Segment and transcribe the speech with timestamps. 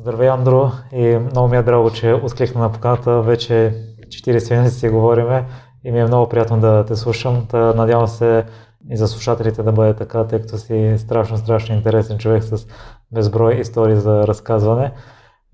[0.00, 3.22] Здравей, Андро, и много ми е драго, че откликна на поканата.
[3.22, 3.74] Вече
[4.08, 5.44] 40 минути си говориме
[5.84, 7.46] и ми е много приятно да те слушам.
[7.50, 8.44] Та, надявам се
[8.90, 12.66] и за слушателите да бъде така, тъй като си страшно, страшно интересен човек с
[13.12, 14.92] безброй истории за разказване.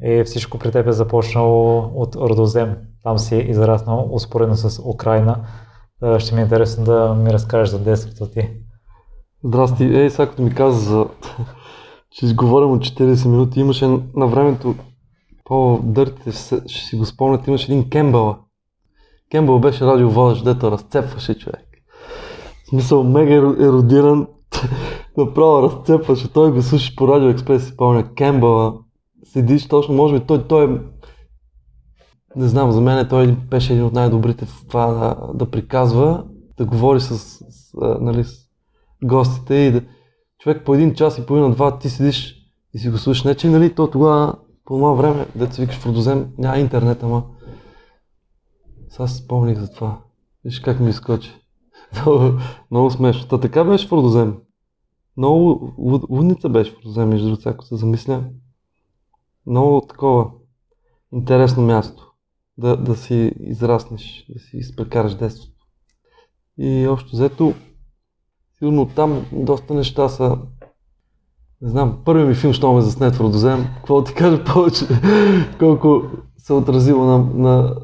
[0.02, 2.76] И всичко при теб е започнало от Родозем.
[3.02, 5.36] Там си израснал успоредно с Украина.
[6.00, 8.50] Та, ще ми е интересно да ми разкажеш за детството ти.
[9.44, 9.84] Здрасти.
[9.84, 11.06] Ей, сега като ми каза за...
[12.10, 13.86] че изговорим от 40 минути, имаше
[14.16, 14.74] на времето
[15.44, 18.36] по-дъртите, ще, ще си го спомнят, имаше един Кембъл.
[19.30, 21.66] Кембъл беше радиоводещ, дето разцепваше човек.
[22.64, 24.26] В смисъл, мега еродиран,
[25.16, 26.32] направо разцепваше.
[26.32, 28.14] Той го слушаш по Радио Експрес, си помня.
[28.14, 28.78] Кембъл,
[29.24, 30.78] седиш точно, може би той, той е
[32.36, 36.24] не знам, за мен той беше един от най-добрите в това да, да приказва,
[36.56, 38.32] да говори с, с, нали, с
[39.04, 39.82] гостите и да,
[40.40, 42.36] човек по един час и половина, два, ти седиш
[42.74, 43.24] и си го слушаш.
[43.24, 47.24] Не, че нали, то тогава по това време, се викаш в Родозем, няма интернет, ама
[48.88, 50.00] сега си спомних за това.
[50.44, 51.30] Виж как ми изкочи.
[52.06, 52.38] много,
[52.70, 53.28] много смешно.
[53.28, 54.36] Та така беше в Родозем.
[55.16, 55.72] Много
[56.10, 58.24] лудница беше в Родозем, между другото, ако се замисля.
[59.46, 60.30] Много такова
[61.12, 62.10] интересно място
[62.58, 65.66] да, да си израснеш, да си изпрекараш детството.
[66.58, 67.54] И общо взето,
[68.60, 70.38] сигурно там доста неща са
[71.62, 74.84] не знам, първият ми филм, що ме заснет в Родозем, какво ти кажа повече,
[75.58, 76.02] колко
[76.38, 77.74] се отразило на, на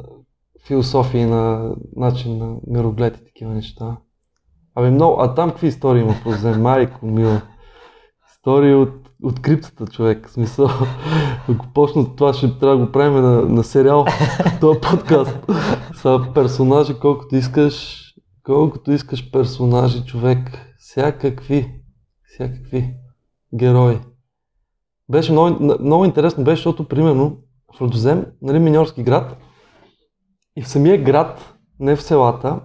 [0.66, 3.96] философия на начин на мироглед и такива неща.
[4.74, 7.42] Ами много, а там какви истории има в Родозем, майко мила.
[8.32, 10.28] Истории от, от криптата, човек.
[10.28, 10.68] В смисъл,
[11.48, 14.04] ако почна това, ще трябва да го правим на, на сериал,
[14.60, 15.38] този подкаст.
[15.94, 18.04] Са персонажи, колкото искаш,
[18.42, 20.65] колкото искаш персонажи, човек.
[20.86, 21.82] Всякакви.
[22.24, 22.94] Всякакви
[23.54, 23.98] герои.
[25.08, 27.38] Беше много, много интересно, беше, защото примерно
[27.76, 29.36] в Родозем, нали, миньорски град,
[30.56, 32.60] и в самия град, не в селата,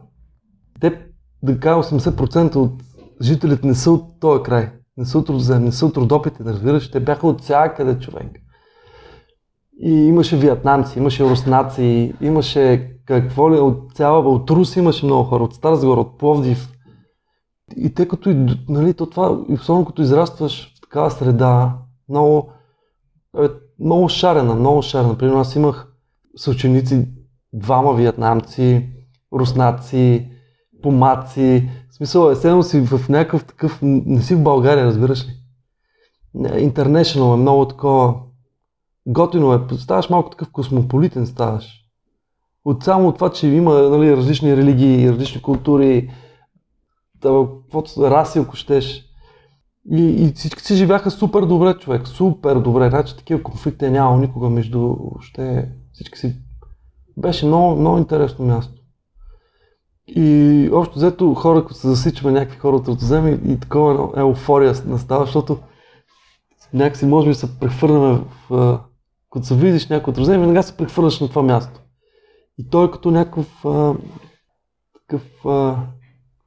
[0.81, 1.05] те,
[1.43, 2.83] да кажа, 80% от
[3.21, 4.71] жителите не са от този край.
[4.98, 6.92] Не са от Родозем, не са от Родопите, да разбираш.
[6.92, 8.32] Те бяха от всякъде човек.
[9.80, 15.43] И имаше виетнамци, имаше руснаци, имаше какво ли, от цяла, от Рус имаше много хора,
[15.43, 16.80] от Стара от Пловдив.
[17.77, 21.77] И те като, нали, то това, и особено като израстваш в такава среда,
[22.09, 22.49] много,
[23.43, 23.48] е,
[23.80, 25.17] много шарена, много шарена.
[25.17, 25.93] Примерно аз имах
[26.37, 27.08] съученици,
[27.54, 28.89] двама виетнамци,
[29.33, 30.32] руснаци,
[30.83, 31.70] помаци.
[31.89, 35.32] В смисъл, естествено си в някакъв такъв, не си в България, разбираш ли?
[36.59, 38.15] Интернешнъл е много такова,
[39.05, 41.77] готино е, ставаш малко такъв космополитен ставаш.
[42.65, 46.11] От само от това, че има нали, различни религии, различни култури,
[47.21, 49.05] каквото раси, ако щеш.
[49.92, 52.89] И, и всички си живяха супер добре, човек, супер добре.
[52.89, 56.36] Значи такива конфликти няма никога между въобще всички си.
[57.17, 58.73] Беше много, много интересно място.
[60.08, 65.26] И общо взето хора, които се засичаме някакви хора от Ротозем и, такова еуфория настава,
[65.26, 65.58] защото
[66.73, 68.80] някакси може би се прехвърляме в...
[69.32, 71.82] Като се видиш някой от Ротозем, веднага се прехвърляш на това място.
[72.58, 73.95] И той е като някакъв а,
[74.93, 75.77] такъв а,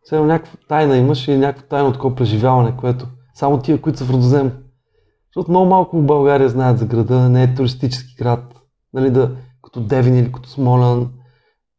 [0.05, 4.11] все някаква тайна имаш и някакво тайно такова преживяване, което само тия, които са в
[4.11, 4.53] Родозем.
[5.29, 8.61] Защото много малко в България знаят за града, не е туристически град,
[8.93, 11.13] нали, да, като Девин или като Смолян.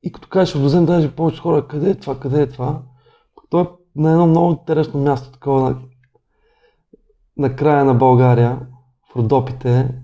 [0.04, 2.82] И като кажеш Родозем, даже повече хора, къде е това, къде е това?
[3.50, 5.78] Той е на едно много интересно място, такова на,
[7.38, 8.60] на края на България,
[9.12, 10.02] в Родопите.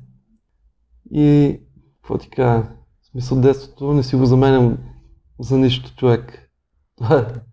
[1.12, 1.60] И,
[2.02, 2.64] какво ти кажа,
[3.12, 4.78] смисъл детството не си го заменям
[5.40, 6.52] за нищо човек.
[6.98, 7.51] Това е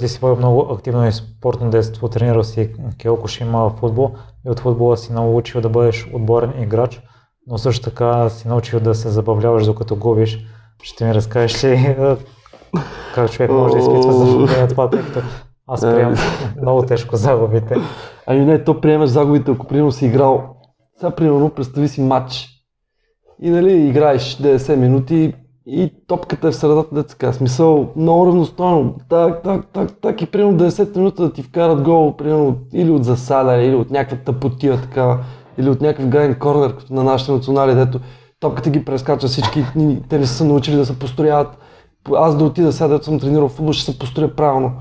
[0.00, 4.10] Ти си водил много активно и спортно детство, тренирал си Киокушима в футбол
[4.46, 7.02] и от футбола си научил да бъдеш отборен играч,
[7.46, 10.38] но също така си научил да се забавляваш докато губиш.
[10.82, 11.96] Ще ми разкажеш ли
[13.14, 15.20] как човек може да изпитва за това, тъй като
[15.66, 16.14] аз приемам
[16.60, 17.76] много тежко загубите.
[18.26, 20.56] Ами не, то приемаш загубите, ако примерно си играл.
[21.00, 22.48] Сега примерно представи си матч.
[23.42, 25.34] И нали играеш 90 минути,
[25.66, 27.32] и топката е в средата, деца така.
[27.32, 28.94] Смисъл, много равностойно.
[29.08, 33.04] Так, так, так, так и примерно 10 минута да ти вкарат гол, примерно или от
[33.04, 35.18] засада, или от някаква тъпотия така,
[35.58, 38.00] или от някакъв грайн корнер, като на нашите национали, дето
[38.40, 39.64] топката ги прескача всички,
[40.08, 41.58] те не са научили да се построяват.
[42.16, 44.72] Аз да отида сега, дето съм тренирал футбол, ще се построя правилно.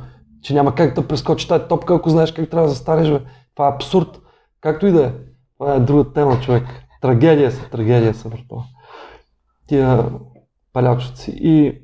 [0.42, 3.20] Че няма как да прескочи тази топка, ако знаеш как трябва да застанеш, бе.
[3.56, 4.20] Това е абсурд.
[4.62, 5.12] Както и да е.
[5.58, 6.64] Това е друга тема, човек.
[7.02, 8.64] Трагедия са, трагедия са, брато.
[9.68, 10.06] Тия
[10.74, 11.34] палячици.
[11.36, 11.82] И,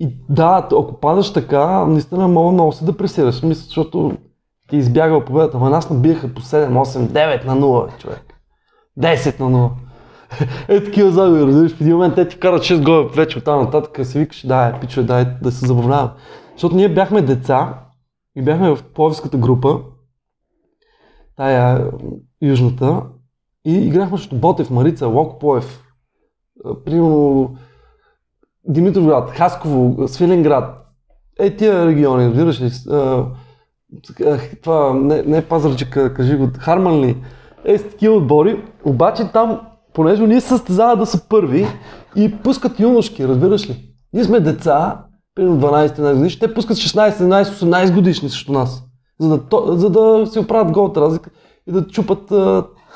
[0.00, 3.42] и да, ако падаш така, наистина мога много се депресираш.
[3.42, 4.16] Мисля, защото
[4.68, 5.56] ти избягал победата.
[5.56, 8.34] Ама нас набиеха по 7, 8, 9 на 0, човек.
[8.98, 9.70] 10 на 0.
[10.68, 13.60] Е, такива загуби, разбираш, в един момент те ти вкарат 6 гола вече от там
[13.60, 16.10] нататък, си викаш, да, пичове, дай да се забавлявам.
[16.52, 17.84] Защото ние бяхме деца
[18.36, 19.80] и бяхме в Пловиската група,
[21.36, 21.90] тая
[22.42, 23.02] южната,
[23.64, 25.82] и играхме срещу Ботев, Марица, Локо Поев,
[26.84, 27.56] примерно
[28.68, 30.82] Димитровград, Хасково, Свиленград,
[31.38, 32.70] е тия региони, разбираш ли,
[34.62, 37.16] това не, не Пазарчика, кажи го, Харман ли,
[37.64, 39.60] е с такива отбори, обаче там,
[39.94, 41.66] понеже ние състезават да са първи
[42.16, 43.88] и пускат юношки, разбираш ли.
[44.12, 45.04] Ние сме деца,
[45.34, 48.82] примерно 12-13 годишни, те пускат 16, 17, 18 годишни срещу нас,
[49.20, 51.30] за да, за да си оправят голата разлика
[51.68, 52.32] и да чупат,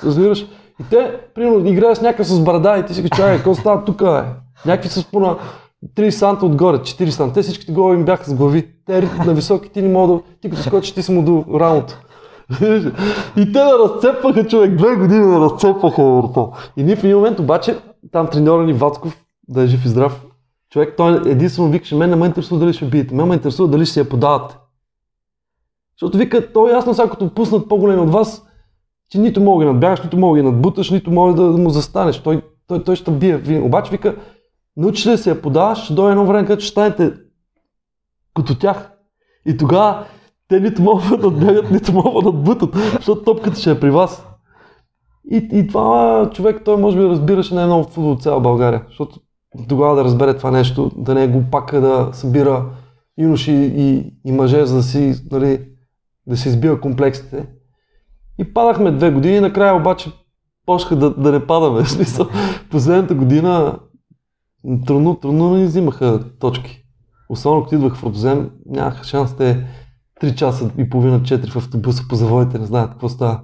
[0.05, 0.47] разбираш.
[0.81, 3.85] И те, примерно, играят с някакъв с брада и ти си го чакай, какво става
[3.85, 4.46] тук, е?
[4.67, 5.37] Някакви с пуна
[5.97, 7.35] 30 санта отгоре, 4 санта.
[7.35, 8.69] Те всичките голови им бяха с глави.
[8.87, 10.21] Те на високи, ти не мога да...
[10.41, 11.99] Ти като скочиш, ти си му до рамото.
[13.37, 16.53] и те да разцепваха човек, две години да разцепваха върто.
[16.77, 17.79] И ние в един момент обаче,
[18.13, 20.27] там треньора ни Вацков, да е жив и здрав,
[20.71, 23.85] човек, той единствено викаше, мен не ме интересува дали ще биете, мен ме интересува дали
[23.85, 24.57] ще се я подавате.
[25.97, 28.43] Защото вика, то е ясно сега като пуснат по-големи от вас,
[29.11, 32.19] че нито мога да надбягаш, нито мога да надбуташ, нито мога да му застанеш.
[32.19, 33.61] Той, той, той ще бие.
[33.61, 34.17] Обаче вика,
[34.77, 37.13] научиш ли да се я подаваш, ще дойде едно време, където ще станете
[38.35, 38.91] като тях.
[39.47, 40.07] И тогава
[40.49, 44.27] те нито могат да бягат, нито могат да бутат, защото топката ще е при вас.
[45.31, 49.21] И, и това човек, той може би разбираше най много футбол от цяла България, защото
[49.69, 52.65] тогава да разбере това нещо, да не е глупака да събира
[53.19, 55.61] юноши и, и мъже, за да си, нали,
[56.27, 57.47] да си избива комплексите.
[58.39, 60.13] И падахме две години, накрая обаче
[60.67, 61.83] почнаха да, да не падаме.
[61.85, 62.27] В смисъл,
[62.71, 63.79] последната година
[64.87, 66.83] трудно, трудно ни взимаха точки.
[67.29, 69.67] Особено като идвах в Родозем, нямаха шанс те
[70.23, 73.43] 3 часа и половина, 4 в автобуса по заводите, не знаят какво става.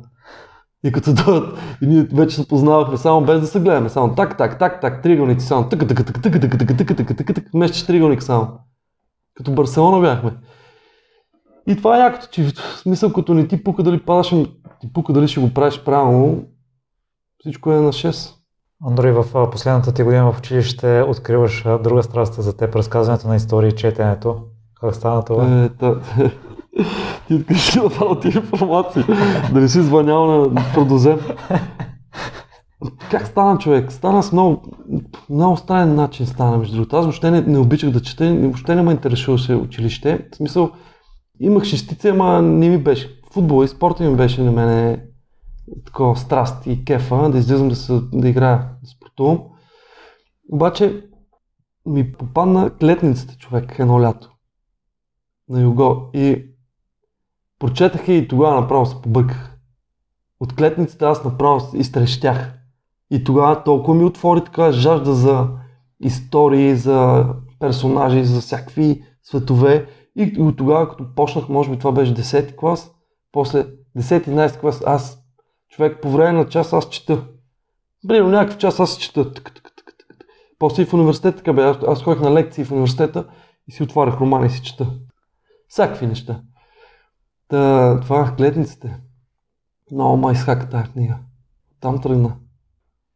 [0.84, 4.38] И като дойдат, и ние вече се познавахме само без да се гледаме, само так,
[4.38, 7.50] так, так, так, триъгълници само, тъка, тъка, тъка, тъка, тъка, тъка, тъка, тъка, тъка, тъка,
[7.54, 8.48] мещиш триъгълник само.
[9.34, 10.32] Като Барселона бяхме.
[11.66, 14.28] И това е якото, че в смисъл, като не ти пука дали падаш,
[14.80, 16.44] ти пука дали ще го правиш правилно,
[17.40, 18.41] всичко е на 6.
[18.87, 23.69] Андрои, в последната ти година в училище откриваш друга страст за теб, разказването на истории
[23.69, 24.37] и четенето.
[24.81, 25.62] Как стана това?
[25.64, 25.94] Е, та...
[27.29, 29.06] ти откриш да дава ти информация.
[29.52, 31.19] Дали си звънял на продозем.
[33.11, 33.93] Как стана човек?
[33.93, 34.62] Стана с много,
[35.31, 36.96] много странен начин стана, между другото.
[36.96, 40.28] Аз въобще не, не обичах да чета, въобще не ме интересуваше училище.
[40.32, 40.70] В смисъл,
[41.40, 43.20] имах шестица, ама не ми беше.
[43.32, 45.02] Футбол и спорта ми беше на мене
[45.87, 49.41] такова страст и кефа да излизам да, се, да играя, да спортувам.
[50.53, 51.05] Обаче
[51.87, 54.31] ми попадна клетницата човек едно лято
[55.49, 56.44] на юго и
[57.59, 59.59] прочетах и тогава направо се побърках.
[60.41, 62.55] От клетницата аз направо изтрещях.
[63.11, 65.49] И тогава толкова ми отвори така жажда за
[66.00, 67.26] истории, за
[67.59, 69.87] персонажи, за всякакви светове.
[70.17, 72.91] И от тогава, като почнах, може би това беше 10 клас,
[73.32, 73.67] после
[73.99, 75.21] 10-11 клас, аз
[75.72, 77.24] човек по време на час аз чета.
[78.08, 79.32] Примерно някакъв час аз чета.
[79.32, 80.26] Тък, тък, тък, тък.
[80.58, 81.62] После и в университета така бе.
[81.62, 83.26] Аз, аз ходих на лекции в университета
[83.69, 84.86] и си отварях романи и си чета.
[85.69, 86.42] Всякакви неща.
[87.48, 89.00] Та, това гледниците.
[89.92, 91.19] Много ма изхака тази книга.
[91.80, 92.36] Там тръгна.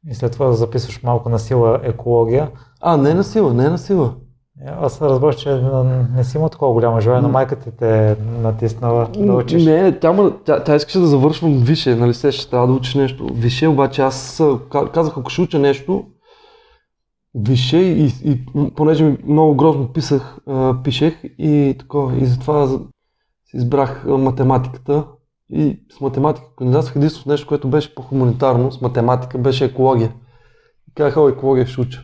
[0.09, 2.50] И след това да записваш малко на сила екология.
[2.81, 4.16] А, не на сила, не на сила.
[4.65, 5.55] Е, аз разбрах, че
[6.15, 9.65] не си има такова голямо желание, но майка ти те е натиснала да учиш.
[9.65, 13.27] Не, тя, тя, тя искаше да завършвам више, нали се, ще трябва да учиш нещо.
[13.35, 14.43] Више, обаче аз
[14.95, 16.05] казах, ако ще уча нещо,
[17.35, 18.45] више и, и
[18.77, 20.39] понеже много грозно писах,
[20.85, 25.05] пишех и такова, и затова си избрах математиката
[25.51, 30.13] и с математика кандидатствах единствено нещо, което беше по-хуманитарно, с математика беше екология.
[30.89, 32.03] И казах, екология ще уча.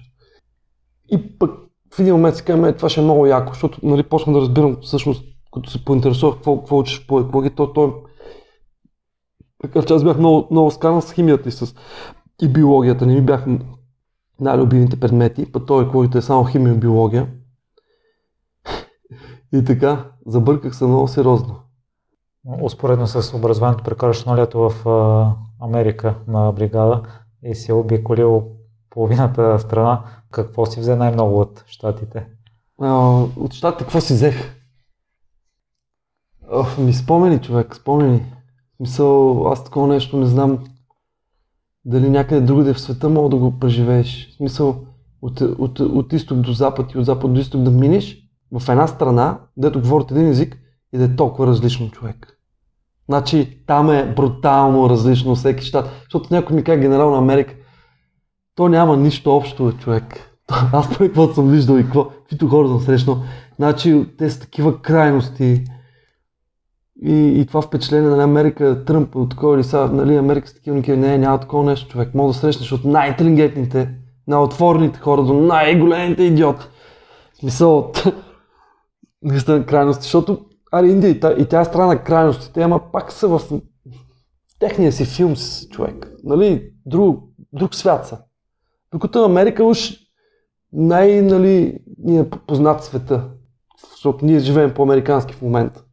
[1.13, 1.51] И пък
[1.95, 4.77] в един момент си казвам, това ще е много яко, защото нали, почна да разбирам
[4.83, 7.95] всъщност, като се поинтересувах какво, какво учиш по екология, то, то
[9.63, 11.75] така че аз бях много, много сканал с химията и с
[12.43, 13.07] и биологията.
[13.07, 13.59] Не ми бяха
[14.41, 17.29] най-любимите предмети, път той екологията е само химия и биология.
[19.53, 21.57] и така, забърках се много сериозно.
[22.63, 24.87] Успоредно с образованието прекараш едно лято в
[25.61, 27.03] Америка на бригада
[27.45, 28.43] и си обиколил
[28.91, 30.05] половината страна.
[30.33, 32.27] Какво си взе най-много от щатите?
[33.37, 34.57] от щатите какво си взех?
[36.51, 38.27] Ох, ми спомени, човек, спомени.
[38.81, 40.65] Мисъл, аз такова нещо не знам
[41.85, 44.31] дали някъде другаде в света мога да го преживееш.
[44.31, 44.85] В смисъл,
[45.23, 48.87] от, от, от изток до запад и от запад до изток да минеш в една
[48.87, 50.59] страна, дето говорят един език
[50.93, 52.39] и да е толкова различно човек.
[53.09, 55.91] Значи там е брутално различно всеки щат.
[56.03, 57.55] Защото някой ми каже генерал на Америка,
[58.55, 60.33] то няма нищо общо, бе, човек.
[60.73, 63.23] Аз поне каквото съм виждал и какво, каквито хора съм срещнал.
[63.57, 65.65] Значи те са такива крайности.
[67.05, 70.55] И, и това впечатление на нали, Америка, Тръмп, от такова или сега, нали, Америка с
[70.55, 72.15] такива никакви, не, няма такова нещо, човек.
[72.15, 73.95] Мога да срещнеш от най-интелигентните,
[74.27, 76.67] най-отворените хора до най-големите идиоти.
[77.35, 78.05] В смисъл от
[79.23, 83.41] наистина крайности, защото Али Индия и, тя, е страна на крайностите, ама пак са в
[84.59, 86.13] техния си филм с човек.
[86.25, 88.19] Нали, друг, друг свят са.
[88.93, 89.93] Докато Америка уж
[90.73, 93.29] най, нали, ни е познат света.
[93.91, 95.85] Защото ние живеем по-американски в момента.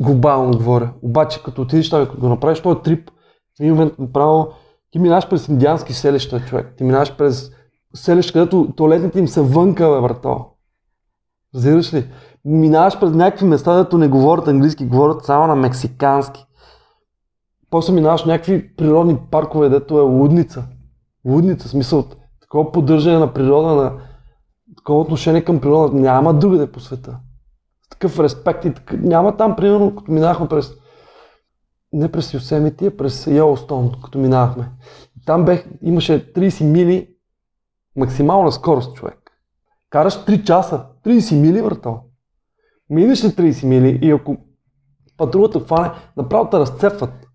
[0.00, 0.92] Глобално говоря.
[1.02, 3.10] Обаче, като отидеш там, като го направиш този трип,
[3.58, 4.48] в един момент направо
[4.90, 6.74] ти минаваш през индиански селища, човек.
[6.76, 7.50] Ти минаваш през
[7.94, 10.46] селища, където туалетните им са вънка, бе, брато.
[11.54, 12.10] Разбираш ли?
[12.44, 16.46] Минаваш през някакви места, където не говорят английски, говорят само на мексикански.
[17.70, 20.64] После минаваш някакви природни паркове, дето е лудница.
[21.26, 22.04] Лудница, смисъл,
[22.40, 24.00] такова поддържане на природа, на
[24.76, 27.18] такова отношение към природа няма другаде по света.
[27.86, 29.00] С такъв респект и такъв...
[29.00, 30.74] няма там, примерно, като минахме през
[31.92, 34.70] не през Йосемити, а през Йелостон, като минавахме.
[35.26, 37.08] Там бех, имаше 30 мили
[37.96, 39.18] максимална скорост, човек.
[39.90, 42.04] Караш 3 часа, 30 мили, въртал.
[42.90, 44.36] Минеш ли 30 мили и ако
[45.16, 47.28] патрулата фане, направо те разцепват.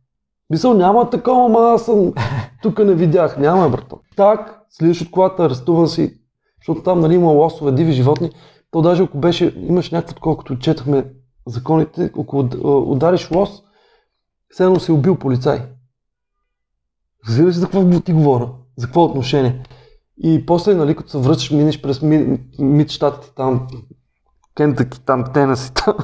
[0.50, 2.13] Мисъл, няма такова, ама аз съм
[2.62, 3.38] тук не видях.
[3.38, 4.00] Няма, брато.
[4.16, 6.18] Так, слизаш от колата, арестуван си,
[6.62, 8.32] защото там нали, има лосове, диви животни.
[8.72, 11.06] То даже ако беше, имаш някакво такова, като четахме
[11.48, 12.50] законите, ако
[12.92, 13.63] удариш лос,
[14.50, 15.62] все едно си убил полицай.
[17.27, 18.50] Разбираш за какво ти говоря?
[18.77, 19.63] За какво отношение?
[20.18, 22.01] И после, нали, като се връщаш, минеш през
[22.60, 23.68] мид щатите там,
[24.58, 25.96] Кентъки, там, Тенеси, там.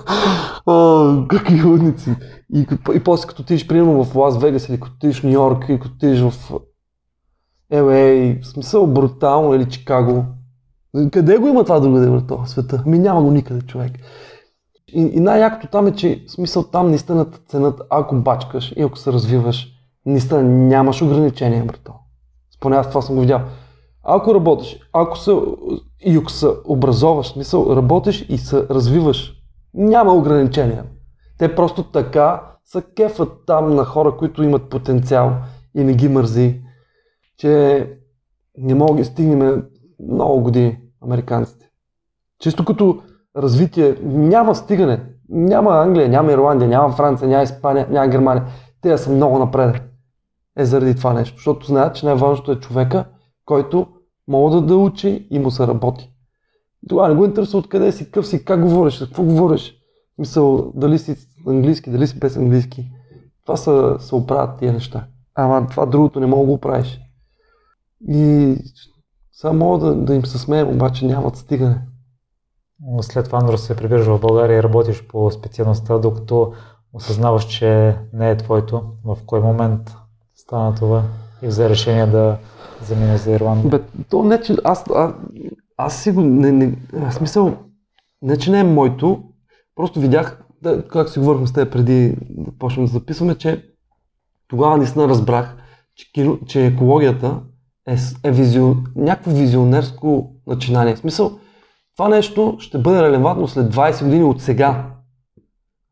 [0.66, 2.16] О, какви лудници.
[2.54, 5.66] И, и после като отидеш, примерно в Лас Вегас или като отидеш в Нью Йорк
[5.70, 6.52] или като отидеш в
[7.74, 10.26] LA, в смисъл брутално или Чикаго.
[11.12, 12.84] Къде го има това другаде в това света?
[12.86, 13.92] Ми няма го никъде, човек.
[14.88, 19.14] И, и най-якото там е, че смисъл там наистина ценят, ако бачкаш и ако се
[19.14, 19.68] развиваш,
[20.06, 21.94] наистина нямаш ограничения, брато.
[22.56, 23.42] Споне аз това съм го видял.
[24.04, 25.32] Ако работиш, ако се,
[26.06, 26.22] и
[26.66, 29.34] образоваш, смисъл, работиш и се развиваш,
[29.74, 30.86] няма ограничения.
[31.38, 35.32] Те просто така са кефът там на хора, които имат потенциал
[35.76, 36.62] и не ги мързи,
[37.38, 37.88] че
[38.58, 39.64] не мога да стигнем
[40.12, 41.70] много години, американците.
[42.40, 43.02] Чисто като
[43.38, 45.06] развитие няма стигане.
[45.30, 48.46] Няма Англия, няма Ирландия, няма Франция, няма Испания, няма Германия.
[48.82, 49.82] Те са много напред.
[50.58, 51.36] Е заради това нещо.
[51.38, 53.06] Защото знаят, че най-важното е човека,
[53.46, 53.88] който
[54.28, 56.10] мога да, да учи и му се работи.
[56.90, 59.76] Тогава не го интересува откъде си, къв си, как говориш, какво говориш.
[60.18, 61.16] Мисъл, дали си
[61.48, 62.92] английски, дали си без английски.
[63.46, 65.08] Това са, се оправят тия неща.
[65.36, 67.00] Ама това другото не мога да го правиш.
[68.08, 68.56] И
[69.32, 71.82] само мога да, да им се смеем, обаче нямат стигане.
[73.02, 76.54] След това, Андро, се прибираш в България и работиш по специалността, докато
[76.94, 78.84] осъзнаваш, че не е твоето.
[79.06, 79.96] В кой момент
[80.36, 81.04] стана това
[81.42, 82.38] и взе решение да
[82.82, 83.70] замине за Ирландия?
[83.70, 85.16] Бе, то не, че аз, а,
[85.78, 86.78] аз си го, не, не,
[87.12, 87.58] смисъл,
[88.22, 89.24] не, че не е моето,
[89.76, 93.66] просто видях, да, как си говорихме с теб преди да почнем да записваме, че
[94.48, 95.58] тогава наистина разбрах,
[95.96, 97.42] че, че екологията
[97.88, 100.96] е, е визио, някакво визионерско начинание.
[100.96, 101.40] В смисъл,
[101.96, 104.90] това нещо ще бъде релевантно след 20 години от сега.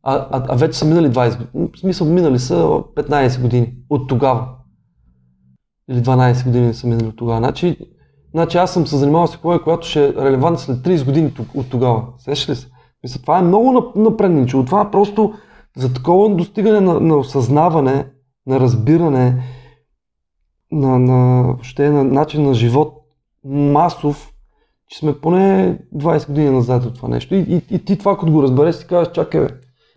[0.03, 1.69] А, а, а вече са минали 20 години.
[1.75, 4.47] В смисъл, минали са 15 години от тогава.
[5.91, 7.37] Или 12 години са минали от тогава.
[7.37, 7.77] Значи,
[8.33, 11.69] значи аз съм се занимавал с екология, която ще е релевантна след 30 години от
[11.69, 12.03] тогава.
[12.17, 12.67] Сещаш ли се?
[13.03, 14.65] Мисля, това е много напредничево.
[14.65, 15.33] Това е просто
[15.77, 18.07] за такова достигане на, на осъзнаване,
[18.47, 19.43] на разбиране,
[20.71, 22.93] на, на, ще е на начин на живот
[23.45, 24.31] масов,
[24.87, 27.35] че сме поне 20 години назад от това нещо.
[27.35, 29.47] И, и, и ти това, като го разбереш, си казваш, чакай,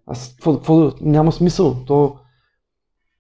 [0.06, 1.74] аз какво, какво, няма смисъл.
[1.86, 2.16] То,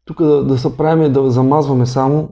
[0.04, 2.28] тук да, да се правим да замазваме само,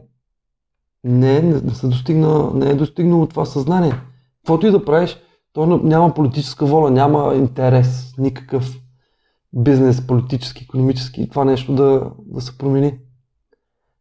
[1.05, 3.93] не, не, се достигна, не е достигнало това съзнание.
[4.43, 5.19] Каквото и да правиш,
[5.53, 8.79] то няма политическа воля, няма интерес, никакъв
[9.53, 12.99] бизнес, политически, економически, това нещо да, да се промени.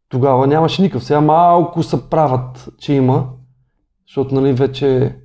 [0.08, 1.04] Тогава нямаше никакъв.
[1.04, 3.30] Сега малко се правят, че има,
[4.06, 5.16] защото нали, вече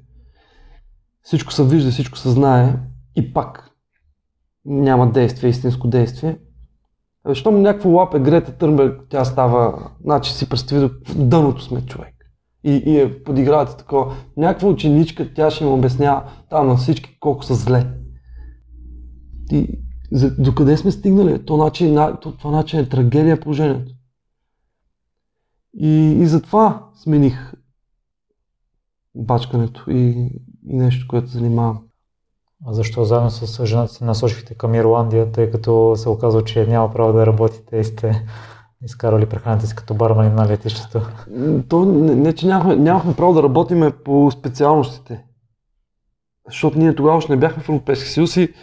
[1.21, 2.73] всичко се вижда, всичко се знае
[3.15, 3.71] и пак
[4.65, 6.37] няма действие, истинско действие.
[7.33, 12.13] Щом някакво лапе Грета Търнберг, тя става, значи си представи в дъното сме човек.
[12.63, 14.15] И, и е подигравате такова.
[14.37, 17.87] Някаква ученичка, тя ще им обяснява там на всички колко са зле.
[19.51, 19.79] И
[20.11, 21.45] За, докъде сме стигнали?
[21.45, 23.93] То начин, на, то, това начин е трагедия положението.
[25.73, 25.89] И,
[26.21, 27.53] и затова смених
[29.15, 30.31] бачкането и,
[30.69, 31.86] и нещо, което занимавам.
[32.65, 37.13] Защо заедно с жената си насочихте към Ирландия, тъй като се оказва, че няма право
[37.13, 38.25] да работите и сте
[38.83, 41.01] изкарали прехраната си като бармани на летището?
[41.69, 45.23] То не, не че нямахме, нямахме право да работиме по специалностите.
[46.45, 48.53] Защото ние тогава още не бяхме в Европейския съюз и,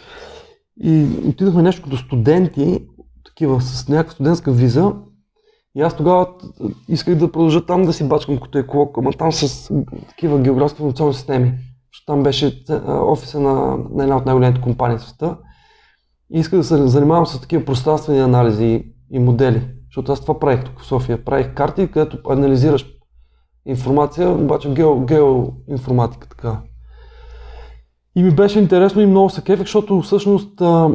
[0.83, 2.87] и отидохме нещо като студенти,
[3.25, 4.93] такива с някаква студентска виза.
[5.75, 6.27] И аз тогава
[6.87, 9.71] исках да продължа там да си бачкам като еколог, ама там с
[10.09, 11.53] такива географски информационни системи.
[11.95, 15.37] Защото там беше офиса на, на една от най-големите компании в света.
[16.33, 19.67] И исках да се занимавам с такива пространствени анализи и модели.
[19.85, 21.25] Защото аз това правих тук в София.
[21.25, 22.85] Правих карти, където анализираш
[23.65, 26.61] информация, обаче гео, геоинформатика така.
[28.15, 30.89] И ми беше интересно и много се кефех, защото всъщност а,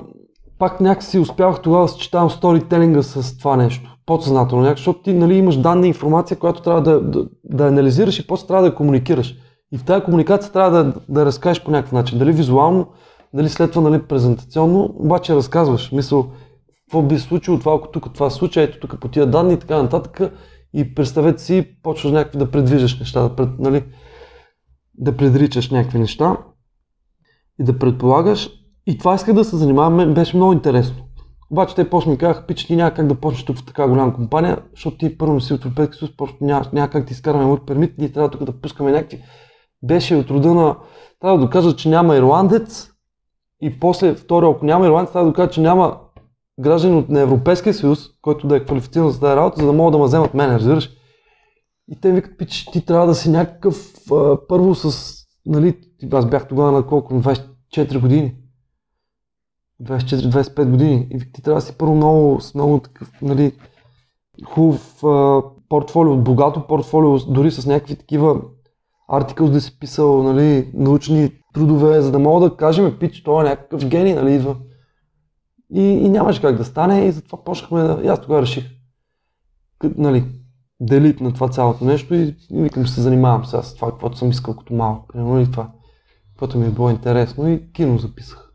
[0.59, 3.97] пак някакси успявах тогава да съчетавам сторителинга с това нещо.
[4.07, 8.27] Подсъзнателно някак, защото ти нали, имаш данни информация, която трябва да, да, да анализираш и
[8.27, 9.37] после трябва да комуникираш.
[9.73, 12.19] И в тази комуникация трябва да, да разкажеш по някакъв начин.
[12.19, 12.87] Дали визуално,
[13.35, 15.93] дали след това нали, презентационно, обаче разказваш.
[15.93, 16.31] Мисъл,
[16.87, 19.83] какво би случило това, ако тук това случи, ето тук по тия данни и така
[19.83, 20.33] нататък.
[20.75, 23.85] И представете си, почваш някакви да предвиждаш неща, да, пред, нали,
[24.95, 26.37] да предричаш някакви неща
[27.61, 28.51] и да предполагаш.
[28.87, 30.97] И това исках да се занимавам, беше много интересно.
[31.51, 34.15] Обаче те после ми казаха, пич, ти няма как да почнеш тук в така голяма
[34.15, 37.45] компания, защото ти първо не си от Европейския съюз, просто няма, няма как да изкараме
[37.45, 39.23] мой пермит, ние трябва тук да пускаме някакви.
[39.83, 40.77] Беше от рода на,
[41.21, 42.91] трябва да докажа, че няма ирландец
[43.63, 45.99] и после второ, ако няма ирландец, трябва да докажа, че няма
[46.61, 49.93] гражданин от на Европейския съюз, който да е квалифициран за тази работа, за да могат
[49.93, 50.91] да ме вземат мене, разбираш?
[51.91, 55.15] И те викат, пич, ти трябва да си някакъв а, първо с,
[55.47, 55.79] нали,
[56.13, 58.35] аз бях тогава на колко, 24 години.
[59.83, 61.07] 24-25 години.
[61.11, 63.53] И ти трябва да си първо много, с много такъв, нали,
[64.45, 68.41] хубав а, портфолио, богато портфолио, дори с някакви такива
[69.11, 73.45] артикъл да си писал, нали, научни трудове, за да мога да кажем, пич, това е
[73.45, 74.57] някакъв гений, нали, идва.
[75.75, 78.01] И, и нямаше как да стане и затова почнахме да...
[78.05, 78.65] И аз тогава реших,
[79.97, 80.25] нали,
[80.81, 84.19] делит на това цялото нещо и, и викам, ще се занимавам сега с това, каквото
[84.19, 85.07] съм искал като малко.
[85.07, 85.71] Примерно и това,
[86.39, 88.47] което ми е било интересно и кино записах.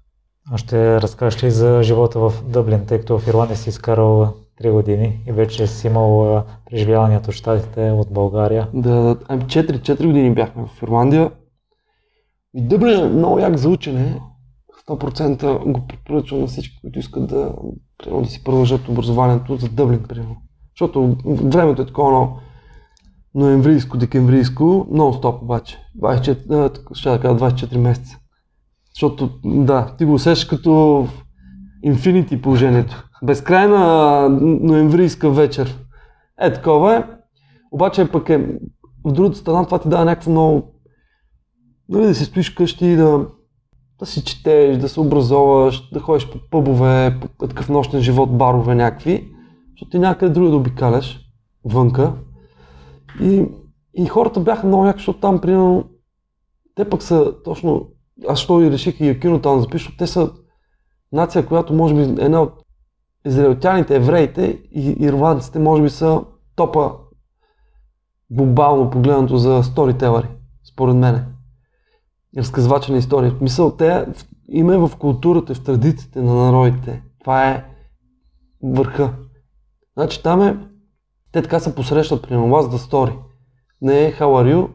[0.52, 4.72] А ще разкажеш ли за живота в Дъблин, тъй като в Ирландия си изкарал 3
[4.72, 8.70] години и вече си имал преживяванията от щатите, от България?
[8.74, 11.32] Да, ами 4, 4 години бяхме в Ирландия.
[12.54, 14.22] И Дъблин е много як за учене.
[14.88, 17.56] 100% го препоръчвам на всички, които искат да,
[17.98, 20.36] примерно, да си продължат образованието за Дъблин, примерно.
[20.76, 22.30] Защото времето е такова
[23.36, 25.78] ноемврийско, декемврийско, нон-стоп обаче.
[26.02, 28.18] 24, ще да кажа 24 месеца.
[28.94, 31.08] Защото, да, ти го усещаш като
[31.84, 33.05] инфинити положението.
[33.24, 35.86] Безкрайна ноемврийска вечер.
[36.40, 37.04] Е, такова е.
[37.72, 38.38] Обаче пък е,
[39.06, 40.72] в другата страна това ти дава някакво много...
[41.90, 43.28] Нали, да си стоиш вкъщи и да,
[44.00, 48.76] да си четеш, да се образоваш, да ходиш по пъбове, по такъв нощен живот, барове
[48.76, 49.32] някакви,
[49.72, 51.20] защото ти някъде друго да обикаляш,
[51.66, 52.14] вънка.
[53.22, 53.46] И,
[53.94, 55.90] и хората бяха много яки, защото там, примерно,
[56.76, 57.88] те пък са точно
[58.28, 60.32] аз що и реших и кино там запиша, те са
[61.12, 62.65] нация, която може би е една от
[63.26, 66.22] израелтяните, евреите и ирландците може би са
[66.56, 66.92] топа
[68.32, 70.28] глобално погледнато за сторителъри,
[70.72, 71.26] според мене.
[72.38, 73.36] Разказвача на история.
[73.42, 74.06] Мисъл, те
[74.50, 77.04] има е в културата, в традициите на народите.
[77.20, 77.66] Това е
[78.64, 79.14] върха.
[79.98, 80.58] Значи там е,
[81.32, 83.18] те така се посрещат при вас да стори.
[83.82, 84.70] Не е how are you,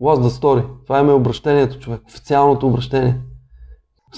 [0.00, 0.66] What's the story?
[0.86, 2.02] Това е обращението, човек.
[2.06, 3.20] Официалното обращение.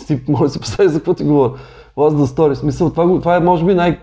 [0.07, 1.59] Ти може да си представи за какво ти говоря.
[1.99, 2.55] What's the story?
[2.55, 4.01] Смисъл, това, това е може би най...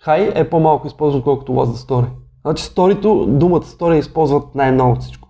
[0.00, 2.08] Хай е по-малко използвано, колкото What's the story.
[2.44, 5.28] Значи сторито, думата story използват най-много всичко.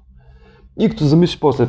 [0.80, 1.68] И като замислиш после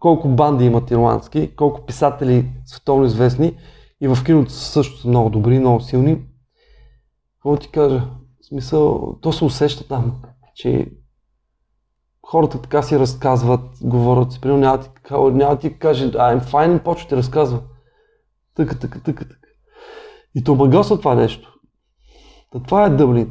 [0.00, 3.56] колко банди имат ирландски, колко писатели световно известни
[4.00, 6.22] и в киното също са много добри, много силни.
[7.36, 8.02] Какво ти кажа?
[8.42, 10.22] В смисъл, то се усеща там,
[10.54, 10.90] че
[12.26, 16.84] хората така си разказват, говорят си, примерно няма ти, няма ти каже, I'm fine, и
[16.84, 17.60] почва ти разказва.
[18.54, 19.39] Тъка, тъка, тъка, тъка.
[20.34, 21.58] И то багосва това нещо.
[22.50, 23.30] Та това е Дъблин.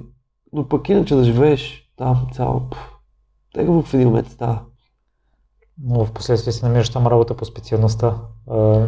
[0.53, 2.61] Но пък иначе да живееш там цяло,
[3.53, 4.61] тегаво в един момент става.
[5.83, 8.15] Но в последствие си намираш там работа по специалността.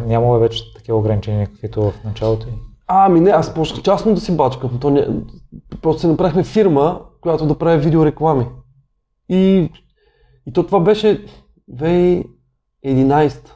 [0.06, 2.46] няма вече такива ограничения, каквито в началото?
[2.86, 4.78] А, ами не, аз почнах частно да си бачкам.
[4.80, 5.08] То не,
[5.82, 8.46] просто си направихме фирма, която да прави видеореклами.
[9.28, 9.70] И
[10.46, 11.26] и то това беше
[11.70, 13.50] 2011.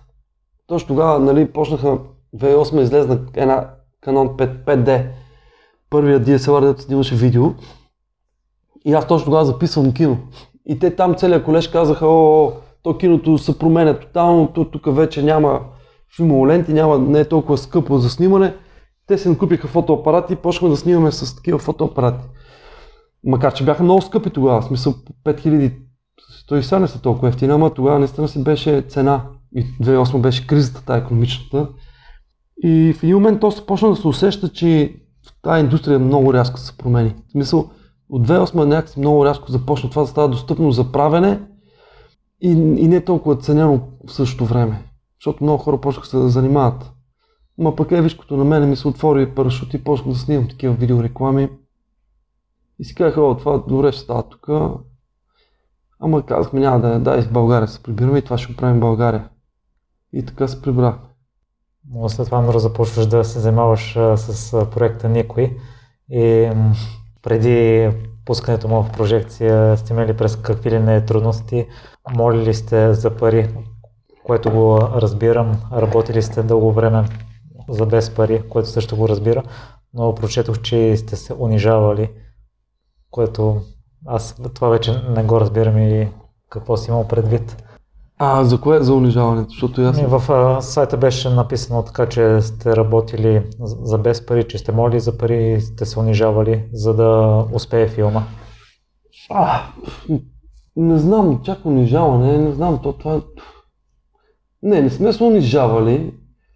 [0.66, 1.98] Точно тогава нали, почнаха
[2.36, 3.70] 2008 излезна една
[4.06, 5.06] Canon 5, 5D.
[5.90, 7.44] Първият DSLR, дето снимаше видео.
[8.84, 10.18] И аз точно тогава записвам кино.
[10.66, 15.60] И те там целият колеж казаха, о, то киното се променя тотално, тук вече няма
[16.16, 18.54] филмоленти, няма, не е толкова скъпо за снимане.
[19.06, 22.24] Те се накупиха фотоапарати и почнаха да снимаме с такива фотоапарати.
[23.24, 25.72] Макар, че бяха много скъпи тогава, в смисъл 5000,
[26.48, 29.22] той сега не са толкова ефтина, ама тогава наистина си беше цена.
[29.54, 31.68] И 2008 беше кризата, тая економичната.
[32.64, 34.96] И в един момент то се почна да се усеща, че
[35.42, 37.14] тази индустрия много рязко се промени.
[37.28, 37.70] В смисъл,
[38.08, 41.40] от 2008 някакси много рязко започна това да става достъпно за правене
[42.40, 44.82] и, и не толкова ценено в същото време.
[45.20, 46.92] Защото много хора почнаха се да занимават.
[47.58, 50.48] Ма пък е, виж, като на мене ми се отвори парашут и почнах да снимам
[50.48, 51.48] такива видеореклами.
[52.78, 54.48] И си казах, о, това добре ще става тук.
[56.00, 58.76] Ама казахме, няма да е, дай в България се прибираме и това ще го правим
[58.76, 59.28] в България.
[60.12, 60.94] И така се прибрах.
[61.90, 65.56] Но след това, Миро, започваш да се занимаваш а, с проекта Никой.
[66.10, 66.74] И м-
[67.22, 67.90] преди
[68.24, 71.66] пускането му в прожекция сте имали през какви ли не трудности?
[72.16, 73.54] Молили сте за пари,
[74.24, 75.60] което го разбирам.
[75.72, 77.04] Работили сте дълго време
[77.68, 79.42] за без пари, което също го разбира.
[79.94, 82.10] Но прочетох, че сте се унижавали,
[83.10, 83.62] което
[84.06, 86.08] аз това вече не го разбирам и
[86.50, 87.64] какво си имал предвид.
[88.18, 88.80] А, за кое?
[88.82, 89.50] За унижаването?
[89.50, 89.98] Защото аз...
[89.98, 94.72] Ами, в а, сайта беше написано така, че сте работили за без пари, че сте
[94.72, 98.22] молили за пари сте се унижавали, за да успее филма.
[99.30, 99.62] А,
[100.76, 103.20] не знам, чак унижаване, не знам, то това...
[104.62, 106.12] Не, не сме се унижавали.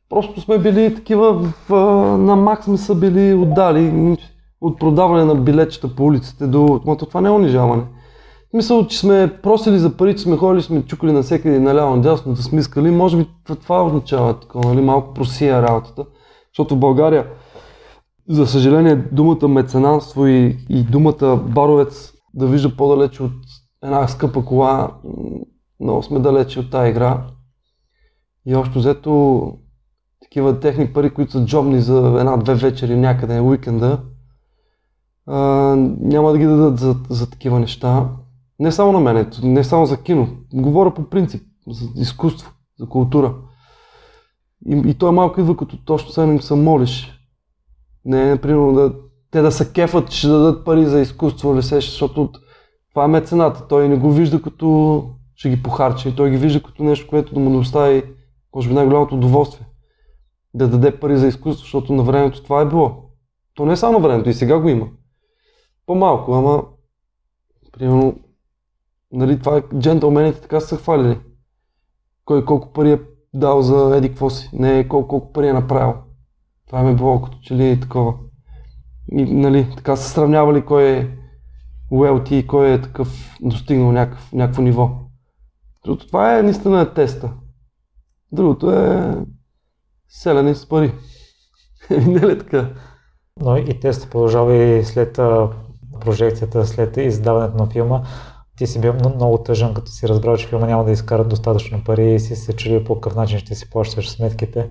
[0.09, 1.75] Просто сме били такива, в,
[2.19, 4.17] на Макс сме са били отдали
[4.61, 6.81] от продаване на билетчета по улиците до...
[6.85, 7.83] То това не е унижаване.
[8.51, 12.35] Смисъл, че сме просили за пари, че сме ходили, сме чукали на всеки наляво надясно
[12.35, 12.91] да сме искали.
[12.91, 16.07] Може би това, означава такова, нали, малко просия работата.
[16.53, 17.27] Защото в България,
[18.29, 23.33] за съжаление, думата меценанство и, и думата баровец да вижда по-далече от
[23.83, 24.91] една скъпа кола,
[25.81, 27.27] много сме далече от тази игра.
[28.47, 29.43] И общо взето,
[30.23, 34.01] такива техни пари, които са джобни за една-две вечери някъде уикенда,
[35.27, 35.39] а,
[36.01, 38.09] няма да ги дадат за, за такива неща.
[38.61, 40.29] Не само на мене, не само за кино.
[40.55, 43.35] Говоря по принцип, за изкуство, за култура.
[44.67, 47.21] И, и той малко идва като точно сега им се молиш.
[48.05, 48.95] Не, например, да,
[49.31, 52.31] те да се кефат, ще дадат пари за изкуство, или се, защото
[52.91, 53.69] това е мецената.
[53.69, 57.41] Той не го вижда като ще ги похарчи, той ги вижда като нещо, което да
[57.41, 58.03] му достави,
[58.55, 59.67] може би най-голямото удоволствие.
[60.55, 63.11] Да даде пари за изкуство, защото на времето това е било.
[63.55, 64.89] То не е само на времето, и сега го има.
[65.87, 66.63] По-малко, ама
[67.73, 68.19] примерно
[69.13, 71.21] нали, това е, джентълмените така са хвалили.
[72.25, 73.01] Кой колко пари е
[73.35, 75.95] дал за еди какво си, не колко, колко пари е направил.
[76.67, 78.15] Това ми е било като че ли е такова.
[79.13, 81.19] И, нали, така са сравнявали кой е
[81.91, 84.91] уелти и кой е такъв достигнал някакъв, някакво ниво.
[85.85, 87.33] Другото, това е наистина е теста.
[88.33, 89.17] Другото е
[90.09, 90.93] селяне с пари.
[91.91, 92.71] не ли така?
[93.41, 95.51] Но и тест продължава и след а,
[96.01, 98.03] прожекцията, след издаването на филма.
[98.61, 101.85] Ти си бил мно- много тъжен, като си разбрал, че филма няма да изкарат достатъчно
[101.85, 104.71] пари и си се чудил по какъв начин ще си плащаш сметките.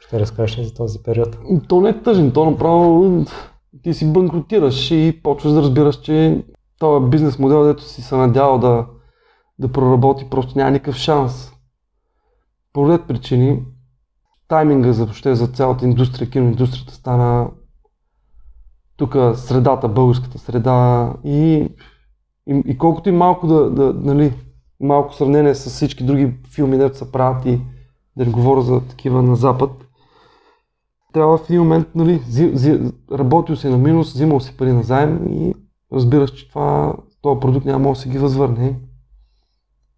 [0.00, 1.38] Ще разкажеш ли за този период?
[1.68, 3.24] То не е тъжен, то направо
[3.82, 6.44] ти си банкротираш и почваш да разбираш, че
[6.78, 8.86] този бизнес модел, дето си се надявал да,
[9.58, 11.52] да проработи, просто няма никакъв шанс.
[12.72, 13.62] По ред причини,
[14.48, 17.50] тайминга за, въобще за цялата индустрия, киноиндустрията стана
[18.96, 21.68] тук средата, българската среда и,
[22.50, 24.32] и, и колкото и малко да, да, нали,
[24.80, 27.60] малко сравнение с всички други филми, дето се правят и
[28.16, 29.70] да не говоря за такива на запад,
[31.12, 32.80] трябва в един момент, нали, зи, зи,
[33.12, 35.54] работил си на минус, взимал си пари на заем и
[35.92, 38.80] разбираш, че това, този продукт няма да се ги възвърне.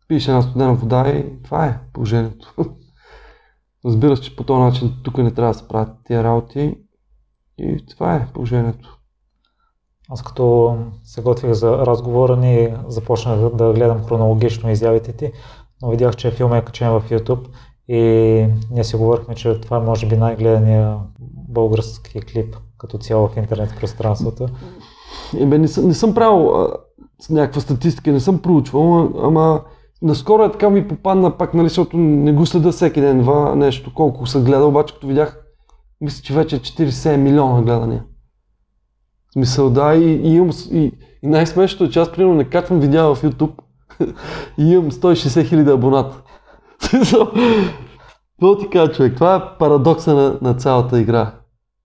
[0.09, 2.55] Пише една студена вода и това е положението.
[3.85, 6.77] разбираш, че по този начин тук не трябва да се правят тия работи
[7.59, 9.02] и това е положението.
[10.13, 15.33] Аз като се готвих за разговора ни, започнах да гледам хронологично изявите ти,
[15.83, 17.47] но видях, че филмът е качен в YouTube
[17.89, 17.99] и
[18.71, 20.97] ние си говорихме, че това е може би най-гледания
[21.49, 24.47] български клип като цяло в интернет пространството.
[25.41, 26.73] Ебе, не, съм, не съм правил а,
[27.31, 29.63] някаква статистика, не съм проучвал, ама,
[30.03, 33.95] наскоро е така ми попадна пак, нали, защото не го следа всеки ден това нещо,
[33.95, 35.43] колко се гледа, обаче като видях,
[36.01, 38.05] мисля, че вече е 47 милиона гледания.
[39.33, 40.93] В смисъл, да, и, и имам, и,
[41.23, 43.53] и най-смешното е, че аз примерно не качвам видеа в YouTube
[44.59, 46.23] и имам 160 хиляди абоната.
[48.43, 49.15] Какво ти кажа, човек?
[49.15, 51.35] Това е парадокса на, на цялата игра.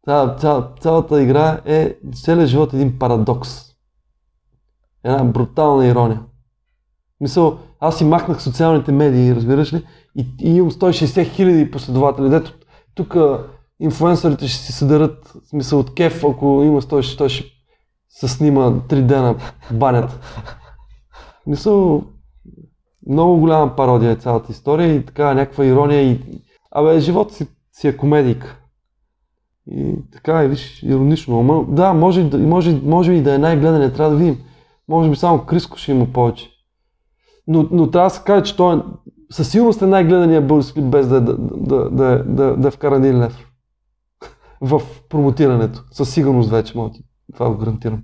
[0.06, 3.50] Цял, цял, цялата игра е целият живот е един парадокс.
[5.04, 6.22] Една брутална ирония.
[7.22, 9.86] Мисъл, аз си махнах социалните медии, разбираш ли?
[10.16, 12.30] И, и имам 160 хиляди последователи.
[12.30, 12.54] Дето
[12.96, 13.18] тук
[13.80, 17.46] инфлуенсърите ще си съдерат смисъл от кеф, ако има 160, той ще
[18.10, 20.20] се снима 3 дена в банята.
[21.48, 22.04] Мисъл,
[23.10, 26.22] много голяма пародия е цялата история и така някаква ирония и...
[26.72, 28.58] Абе, живота си, си е комедийка.
[29.72, 31.40] И така е, виж, иронично.
[31.40, 34.38] Ама, да, може, може, може и да е най-гледане, трябва да видим.
[34.88, 36.50] Може би само Криско ще има повече.
[37.48, 38.80] Но, но трябва да се каже, че той е,
[39.32, 43.47] със сигурност е най-гледания български без да, да, да, да, да, да е един лев
[44.62, 45.84] в промотирането.
[45.92, 46.92] Със сигурност вече мога
[47.34, 48.02] това го гарантирам.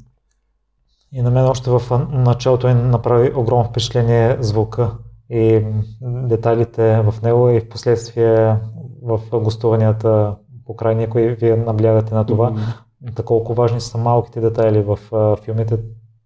[1.11, 4.97] И на мен още в началото ми направи огромно впечатление звука
[5.29, 5.65] и
[6.01, 8.57] детайлите в него и в последствие
[9.01, 10.35] в гостуванията
[10.65, 12.51] по край някои вие наблягате на това.
[12.51, 13.23] Mm-hmm.
[13.23, 14.99] колко важни са малките детайли в
[15.43, 15.79] филмите,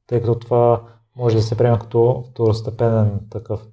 [0.07, 0.81] тъй като това
[1.17, 3.67] може да се приема като второстепенен такъв.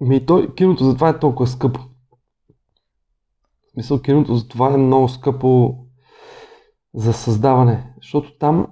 [0.00, 1.80] Ми, той, киното затова е толкова скъпо.
[3.78, 5.76] В смисъл, киното затова е много скъпо
[6.94, 8.66] за създаване, защото там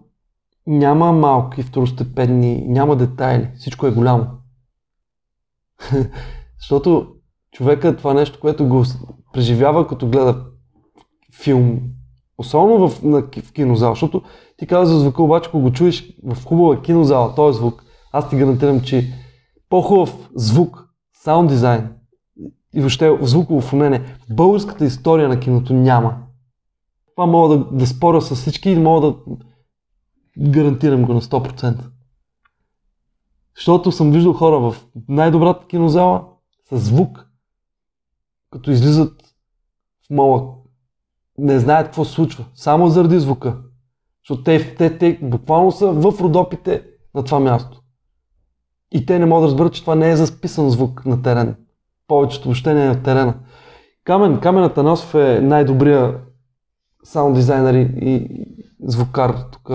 [0.67, 4.27] няма малки второстепенни, няма детайли, всичко е голямо.
[6.59, 7.09] защото
[7.53, 8.85] човека това нещо, което го
[9.33, 10.47] преживява, като гледа
[11.43, 11.81] филм,
[12.39, 14.23] особено в, на, в кинозал, защото
[14.57, 18.37] ти казваш за звука, обаче ако го чуеш в хубава кинозала, този звук, аз ти
[18.37, 19.13] гарантирам, че
[19.69, 20.89] по-хубав звук,
[21.23, 21.96] саунд дизайн
[22.75, 26.19] и въобще звуково фонене българската история на киното няма.
[27.15, 29.17] Това мога да, да споря с всички и мога да
[30.39, 31.85] гарантирам го на 100%.
[33.57, 36.25] Защото съм виждал хора в най-добрата кинозала
[36.71, 37.27] с звук,
[38.51, 39.23] като излизат
[40.07, 40.55] в мола,
[41.39, 43.59] не знаят какво случва, само заради звука.
[44.23, 47.83] Защото те, те, те буквално са в родопите на това място.
[48.93, 51.57] И те не могат да разберат, че това не е записан звук на терен.
[52.09, 53.35] Повечето въобще не е на терена.
[54.05, 56.21] Камен, Камен Атанасов е най-добрия
[57.05, 58.47] саунд дизайнер и, и
[58.81, 59.69] звукар тук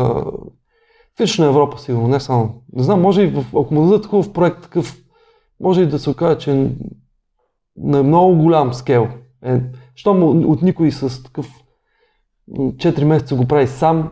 [1.19, 2.63] в на Европа, сигурно, не само.
[2.73, 4.97] Не знам, може и в, ако му дадат хубав проект такъв,
[5.59, 6.69] може и да се окаже, че е
[7.77, 9.07] на много голям скел.
[9.43, 9.61] Е,
[9.95, 11.47] що му от никой с такъв
[12.49, 14.11] 4 месеца го прави сам,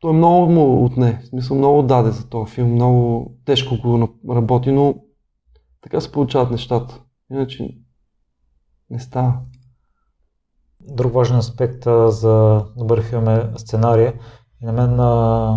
[0.00, 4.72] той много му отне, в смисъл много даде за този филм, много тежко го работи,
[4.72, 4.94] но
[5.84, 7.00] така се получават нещата.
[7.30, 7.78] Иначе
[8.90, 9.38] не става.
[10.80, 14.14] Друг важен аспект за добър филм е сценария.
[14.62, 14.90] И на мен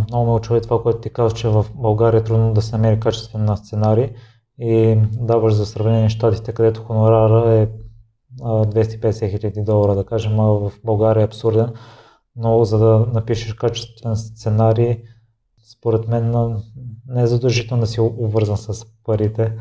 [0.10, 3.00] много ме очува това, което ти казваш, че в България е трудно да се намери
[3.00, 4.10] качествен на сценарий
[4.60, 7.70] и даваш за сравнение щатите, където хонорара е
[8.40, 11.74] 250 хиляди долара, да кажем, а в България е абсурден
[12.38, 15.04] но за да напишеш качествен сценарий,
[15.78, 16.56] според мен
[17.08, 19.54] не е задължително да си обвързан с парите,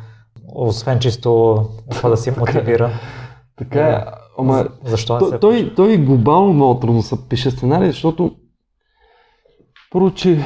[0.54, 1.58] освен чисто
[1.90, 2.90] това да си мотивира.
[3.56, 4.04] така е,
[4.38, 8.36] ама защо то, той, той глобално много трудно се пише сценарий, защото
[9.90, 10.44] първо, че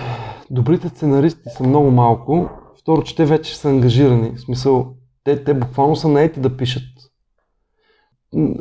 [0.50, 5.54] добрите сценаристи са много малко, второ, че те вече са ангажирани, в смисъл, те, те
[5.54, 6.82] буквално са наети да пишат.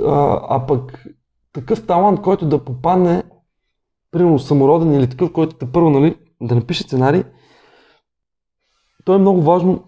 [0.05, 1.05] А, а пък
[1.53, 3.23] такъв талант, който да попадне
[4.11, 7.23] примерно самороден или такъв, който те първо нали, да напише сценарий,
[9.05, 9.83] то е много важно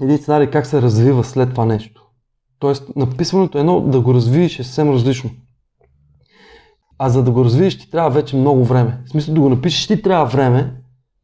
[0.00, 2.04] един сценарий как се развива след това нещо.
[2.58, 5.30] Тоест, написването е едно, да го развиеш е съвсем различно.
[6.98, 9.02] А за да го развиеш ти трябва вече много време.
[9.06, 10.74] В смисъл да го напишеш ти трябва време,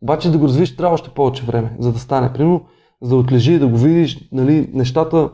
[0.02, 2.32] обаче да го развиеш трябва още повече време, за да стане.
[2.32, 2.64] Примерно,
[3.02, 5.30] за да отлежи, да го видиш, нали, нещата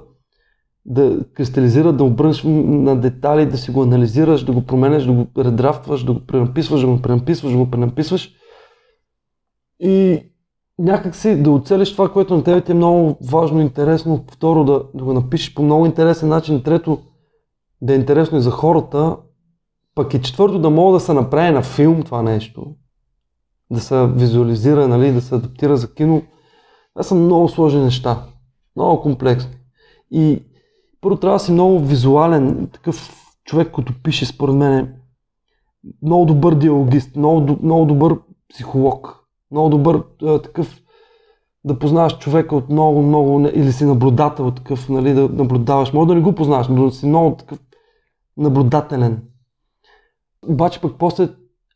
[0.84, 5.26] да кристализира, да обрънеш на детали, да си го анализираш, да го променяш, да го
[5.38, 8.34] редрафтваш, да го пренаписваш, да го пренаписваш, да го пренаписваш.
[9.80, 10.22] И
[10.80, 14.24] някак си да оцелиш това, което на тебе ти е много важно, интересно.
[14.32, 16.62] Второ, да, да го напишеш по много интересен начин.
[16.62, 16.98] Трето,
[17.82, 19.16] да е интересно и за хората.
[19.94, 22.66] Пък и четвърто, да мога да се направи на филм това нещо.
[23.70, 26.22] Да се визуализира, нали, да се адаптира за кино.
[26.94, 28.26] Това са много сложни неща.
[28.76, 29.56] Много комплексни.
[30.10, 30.42] И
[31.00, 34.94] първо трябва да си много визуален, такъв човек, който пише, според мен,
[36.02, 39.19] много добър диалогист, много, много добър психолог,
[39.50, 40.80] много добър а, такъв
[41.64, 45.92] да познаваш човека от много, много, или си наблюдател такъв, нали, да наблюдаваш.
[45.92, 47.58] Може да не го познаваш, но си много такъв
[48.36, 49.22] наблюдателен.
[50.48, 51.28] Обаче пък после,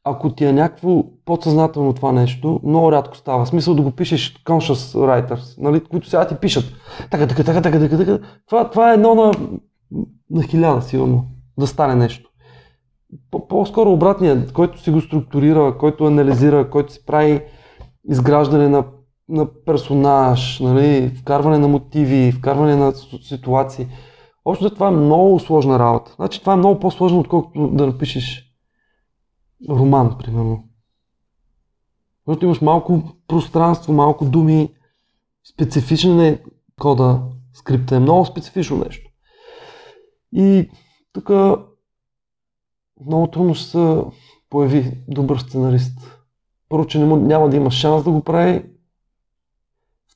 [0.05, 3.47] ако ти е някакво подсъзнателно това нещо, много рядко става.
[3.47, 6.65] Смисъл да го пишеш conscious writers, нали, които сега ти пишат.
[7.11, 8.19] Така, така, така, така, така, така.
[8.47, 9.33] Това, това е едно на,
[10.31, 11.25] на хиляда, сигурно,
[11.59, 12.31] да стане нещо.
[13.49, 17.41] По-скоро обратния, който си го структурира, който анализира, който си прави
[18.11, 18.85] изграждане на,
[19.29, 23.87] на персонаж, нали, вкарване на мотиви, вкарване на ситуации.
[24.45, 26.13] Общо това е много сложна работа.
[26.17, 28.55] Значи това е много по-сложно, отколкото да напишеш
[29.69, 30.65] роман, примерно.
[32.27, 34.75] Защото имаш малко пространство, малко думи,
[35.53, 36.43] специфичен е
[36.81, 39.11] кода, скрипта е много специфично нещо.
[40.33, 40.71] И
[41.13, 41.31] тук
[43.07, 44.03] много трудно ще се
[44.51, 46.24] появи добър сценарист.
[46.75, 48.65] Първо, че няма да има шанс да го прави.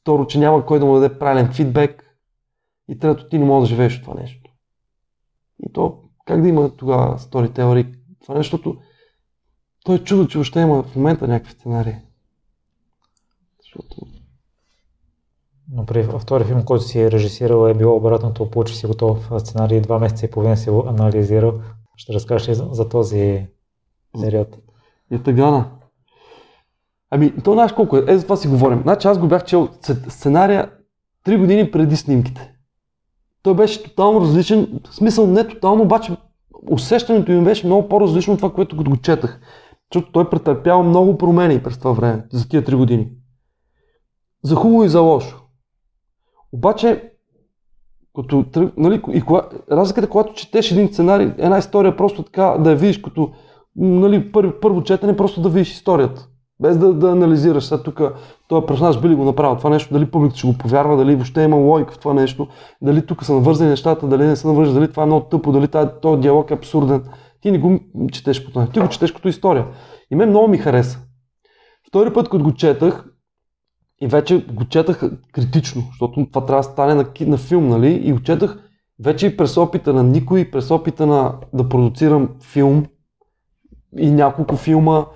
[0.01, 2.18] Второ, че няма кой да му даде правилен фидбек.
[2.88, 4.51] И трето, ти не можеш да живееш това нещо.
[5.62, 7.94] И то, как да има тогава сторителъри?
[8.23, 8.77] Това нещото,
[9.85, 11.97] той е чудо, че още има в момента някакви сценарии.
[13.61, 13.97] Защото...
[15.73, 19.81] Но при втори филм, който си е режисирал, е било обратното, получи си готов сценарий,
[19.81, 21.61] два месеца и половина си го анализирал.
[21.97, 23.47] Ще разкажеш ли за, за този
[24.21, 24.59] период?
[25.11, 25.78] И тъгана.
[27.11, 28.05] Ами, то знаеш колко е.
[28.09, 28.81] Е, за това си говорим.
[28.83, 29.68] Значи аз го бях чел
[30.09, 30.71] сценария
[31.27, 32.53] 3 години преди снимките.
[33.42, 36.16] Той беше тотално различен, в смисъл не тотално, обаче
[36.71, 39.40] усещането им беше много по-различно от това, което го четах.
[39.92, 43.09] Защото той претърпява много промени през това време, за тия 3 години.
[44.44, 45.44] За хубаво и за лошо.
[46.53, 47.12] Обаче,
[48.14, 48.44] като,
[48.77, 52.99] нали, и кога, разликата, когато четеш един сценарий, една история, просто така да я видиш
[52.99, 53.33] като
[53.77, 56.29] нали, първо, първо четене, просто да видиш историята.
[56.61, 58.01] Без да, да анализираш сега тук
[58.49, 61.42] този персонаж би ли го направил това нещо, дали публиката ще го повярва, дали въобще
[61.42, 62.49] има логика в това нещо,
[62.83, 65.68] дали тук са навързани нещата, дали не са навързани, дали това е много тъпо, дали
[66.03, 67.05] този диалог е абсурден.
[67.40, 67.81] Ти не го
[68.12, 69.66] четеш по това, ти го четеш като история.
[70.11, 70.99] И мен много ми хареса.
[71.88, 73.05] Втори път, като го четах,
[74.01, 77.92] и вече го четах критично, защото това трябва да стане на, на филм, нали?
[77.92, 78.59] И го четах
[79.05, 82.87] вече и през опита на никой, през опита на да продуцирам филм
[83.99, 85.07] и няколко филма,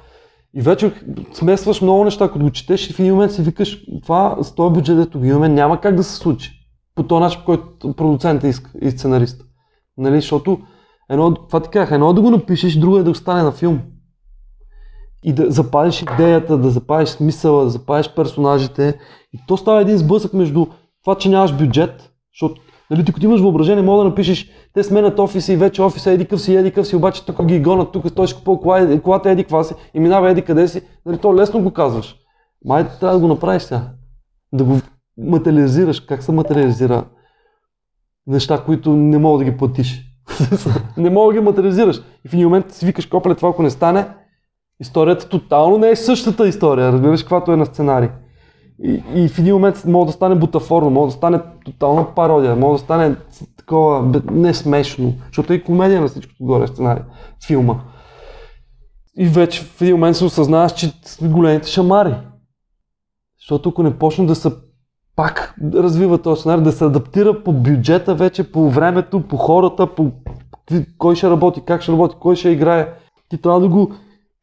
[0.55, 0.93] и вече
[1.33, 4.73] смесваш много неща, като го четеш и в един момент си викаш, това с този
[4.73, 6.53] бюджет, ето го имаме, няма как да се случи.
[6.95, 9.45] По този начин, по който продуцентът иска и сценарист.
[9.97, 10.61] Нали, защото
[11.11, 13.53] едно, това ти казах, едно е да го напишеш, друго е да го стане на
[13.53, 13.81] филм.
[15.25, 18.99] И да запалиш идеята, да запалиш смисъла, да запалиш персонажите.
[19.33, 20.67] И то става един сблъсък между
[21.05, 22.61] това, че нямаш бюджет, защото
[22.93, 26.25] Нали, ти като имаш въображение, мога да напишеш, те сменят офиса и вече офиса еди
[26.25, 29.31] къв си, еди къв си, обаче тук ги гонат, тук той ще купува кола, колата
[29.31, 30.83] еди каква си и минава еди къде си.
[31.07, 32.17] Нали, то лесно го казваш.
[32.65, 33.83] Май трябва да го направиш сега.
[34.53, 34.81] Да го
[35.19, 36.01] материализираш.
[36.01, 37.05] Как се материализира
[38.27, 40.03] неща, които не мога да ги платиш?
[40.97, 42.03] не мога да ги материализираш.
[42.25, 44.09] И в един момент си викаш, копле, това ако не стане,
[44.81, 46.93] историята тотално не е същата история.
[46.93, 48.09] Разбираш каквато е на сценарий.
[48.85, 52.81] И, и в един момент може да стане бутафорно, може да стане тотална пародия, може
[52.81, 53.17] да стане
[53.57, 57.03] такова не смешно, защото е и комедия на всичкото горе сценарий,
[57.47, 57.75] филма.
[59.19, 62.15] И вече в един момент се осъзнаваш, че големите шамари.
[63.41, 64.51] Защото ако не почне да се
[65.17, 70.13] пак развива този сценарий, да се адаптира по бюджета вече, по времето, по хората, по
[70.99, 72.89] кой ще работи, как ще работи, кой ще играе.
[73.29, 73.93] Ти трябва да го,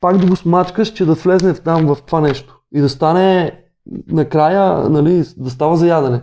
[0.01, 2.59] пак да го смачкаш, че да влезне там в това нещо.
[2.73, 3.59] И да стане
[4.07, 6.21] накрая нали, да става за ядене.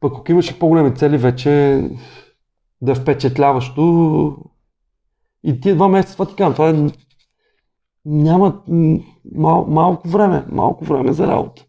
[0.00, 1.82] Пък ако имаш по-големи цели, вече
[2.80, 4.36] да е впечатляващо.
[5.44, 6.90] И тия два месеца, това ти казвам, това е...
[8.04, 8.62] Няма
[9.34, 11.64] мал, малко време, малко време за работа.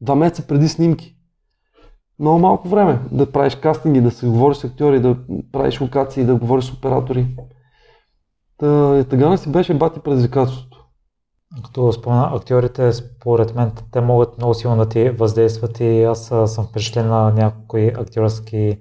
[0.00, 1.16] Два месеца преди снимки.
[2.18, 5.16] Много малко време да правиш кастинги, да се говориш с актьори, да
[5.52, 7.36] правиш локации, да говориш с оператори.
[8.58, 10.69] Та, тъгана си беше бати предизвикателството.
[11.64, 16.64] Като спомена актьорите, според мен те могат много силно да ти въздействат и аз съм
[16.64, 18.78] впечатлен на някои актьорски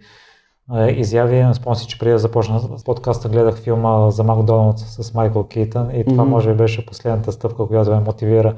[0.90, 1.54] изяви.
[1.54, 5.96] Спомням си, че преди да започна с подкаста гледах филма за Макдоналдс с Майкъл Кейтън
[5.96, 6.28] и това mm-hmm.
[6.28, 8.56] може би беше последната стъпка, която ме мотивира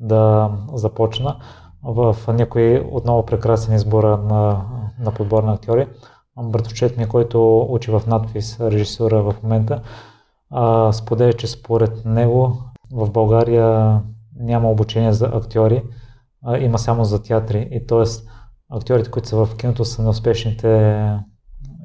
[0.00, 1.36] да започна.
[1.82, 4.64] В някои отново прекрасен избора на,
[5.00, 5.88] на подбор на актьори.
[6.42, 9.80] Братовчет ми, който учи в надпис режисура в момента,
[10.92, 12.56] споделя, че според него
[12.94, 14.00] в България
[14.40, 15.82] няма обучение за актьори,
[16.44, 17.68] а има само за театри.
[17.70, 18.04] И т.е.
[18.70, 20.68] актьорите, които са в киното, са неуспешните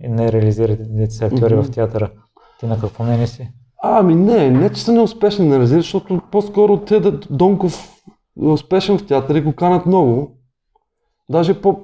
[0.03, 1.62] и не реализираните са актьори mm-hmm.
[1.62, 2.12] в театъра.
[2.60, 3.51] Ти на какво мнение си?
[3.84, 6.99] Ами не, не че са неуспешни, не разбира, защото по-скоро те
[7.30, 8.01] Донков
[8.41, 10.38] е успешен в театъра и го канат много.
[11.30, 11.80] Даже по,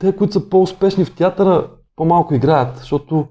[0.00, 3.26] те, които са по-успешни в театъра, по-малко играят, защото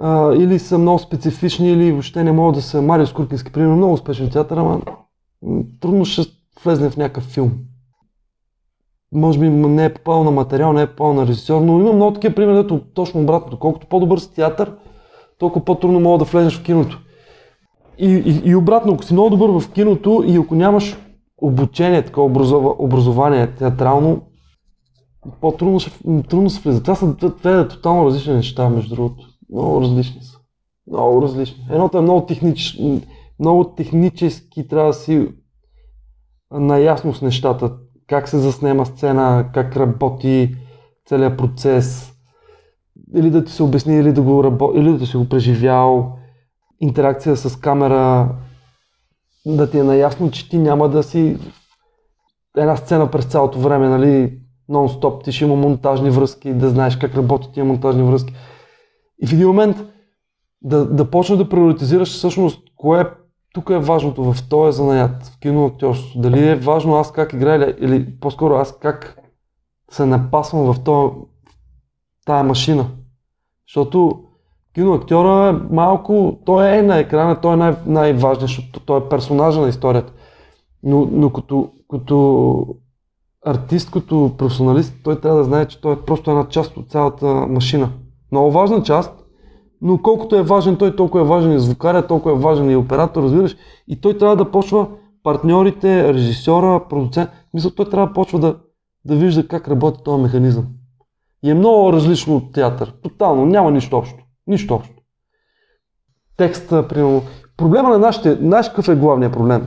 [0.00, 3.92] а, или са много специфични, или въобще не могат да са Марио Скуркински, примерно, много
[3.92, 4.80] успешен театър, ама
[5.80, 6.22] трудно ще
[6.64, 7.52] влезне в някакъв филм.
[9.12, 12.12] Може би не е попал на материал, не е попал на режисьор, но има много
[12.12, 13.58] такива примери, ето точно обратното.
[13.58, 14.72] Колкото по-добър си театър,
[15.38, 17.00] толкова по-трудно мога да влезеш в киното.
[17.98, 20.96] И, и, и обратно, ако си много добър в киното и ако нямаш
[21.38, 24.22] обучение, такова образова, образование театрално,
[25.40, 25.90] по-трудно ще,
[26.28, 26.82] трудно се влиза.
[26.82, 29.35] Това са две тотално различни неща, между другото.
[29.52, 30.38] Много различни са.
[30.90, 31.66] Много различни.
[31.70, 32.78] Едното е много, технич,
[33.38, 35.28] много технически, трябва да си
[36.50, 37.72] наясно с нещата.
[38.06, 40.56] Как се заснема сцена, как работи
[41.06, 42.12] целият процес.
[43.14, 44.72] Или да ти се обясни, или да, го рабо...
[44.74, 46.18] или да си го преживял.
[46.80, 48.36] Интеракция с камера.
[49.46, 51.38] Да ти е наясно, че ти няма да си
[52.56, 54.38] една сцена през цялото време, нали,
[54.70, 58.34] нон-стоп, ти ще има монтажни връзки, да знаеш как работят тия монтажни връзки.
[59.22, 59.76] И в един момент
[60.62, 63.10] да, да почнеш да приоритизираш всъщност кое
[63.54, 66.20] тук е важното в този занаят, в киноактьорството.
[66.20, 69.18] Дали е важно аз как играя или по-скоро аз как
[69.90, 71.14] се напасвам в този,
[72.26, 72.86] тая машина.
[73.68, 74.24] Защото
[74.74, 79.60] киноактьора е малко, той е на екрана, той е най- най-важният, защото той е персонажа
[79.60, 80.12] на историята.
[80.82, 82.66] Но, но като, като
[83.46, 87.26] артист, като професионалист, той трябва да знае, че той е просто една част от цялата
[87.26, 87.90] машина.
[88.32, 89.26] Много важна част,
[89.82, 93.22] но колкото е важен той, толкова е важен и звукаря, толкова е важен и оператор,
[93.22, 93.56] разбираш.
[93.88, 94.88] И той трябва да почва
[95.22, 98.56] партньорите, режисьора, продуцент, мисля, той трябва да почва да,
[99.04, 100.66] да вижда как работи този механизъм.
[101.44, 102.94] И е много различно от театър.
[103.02, 104.18] Тотално, няма нищо общо.
[104.46, 104.94] Нищо общо.
[106.36, 107.22] Текста, примерно.
[107.56, 109.66] Проблема на нашите, наш какъв е главният проблем?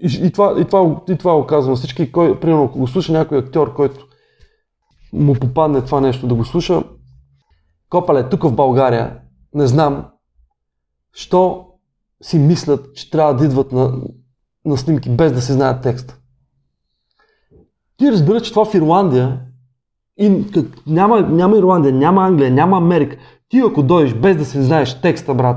[0.00, 3.12] И, и, това, и, това, и това го казвам всички, кой, примерно, ако го слуша
[3.12, 4.06] някой актьор, който
[5.12, 6.82] му попадне това нещо да го слуша,
[7.94, 9.18] Копале, тук в България,
[9.54, 10.04] не знам,
[11.12, 11.66] що
[12.22, 13.92] си мислят, че трябва да идват на,
[14.64, 16.18] на снимки без да се знаят текста.
[17.96, 19.40] Ти разбираш, че това в Ирландия,
[20.18, 23.16] и, как, няма, няма Ирландия, няма Англия, няма Америка.
[23.48, 25.56] Ти ако дойдеш без да се знаеш текста, брат,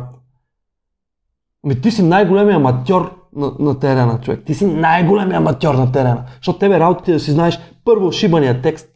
[1.64, 4.46] ми ти си най-големия аматьор на, на терена, човек.
[4.46, 6.26] Ти си най-големия аматьор на терена.
[6.36, 8.90] Защото тебе работите да си знаеш първо шибания текст.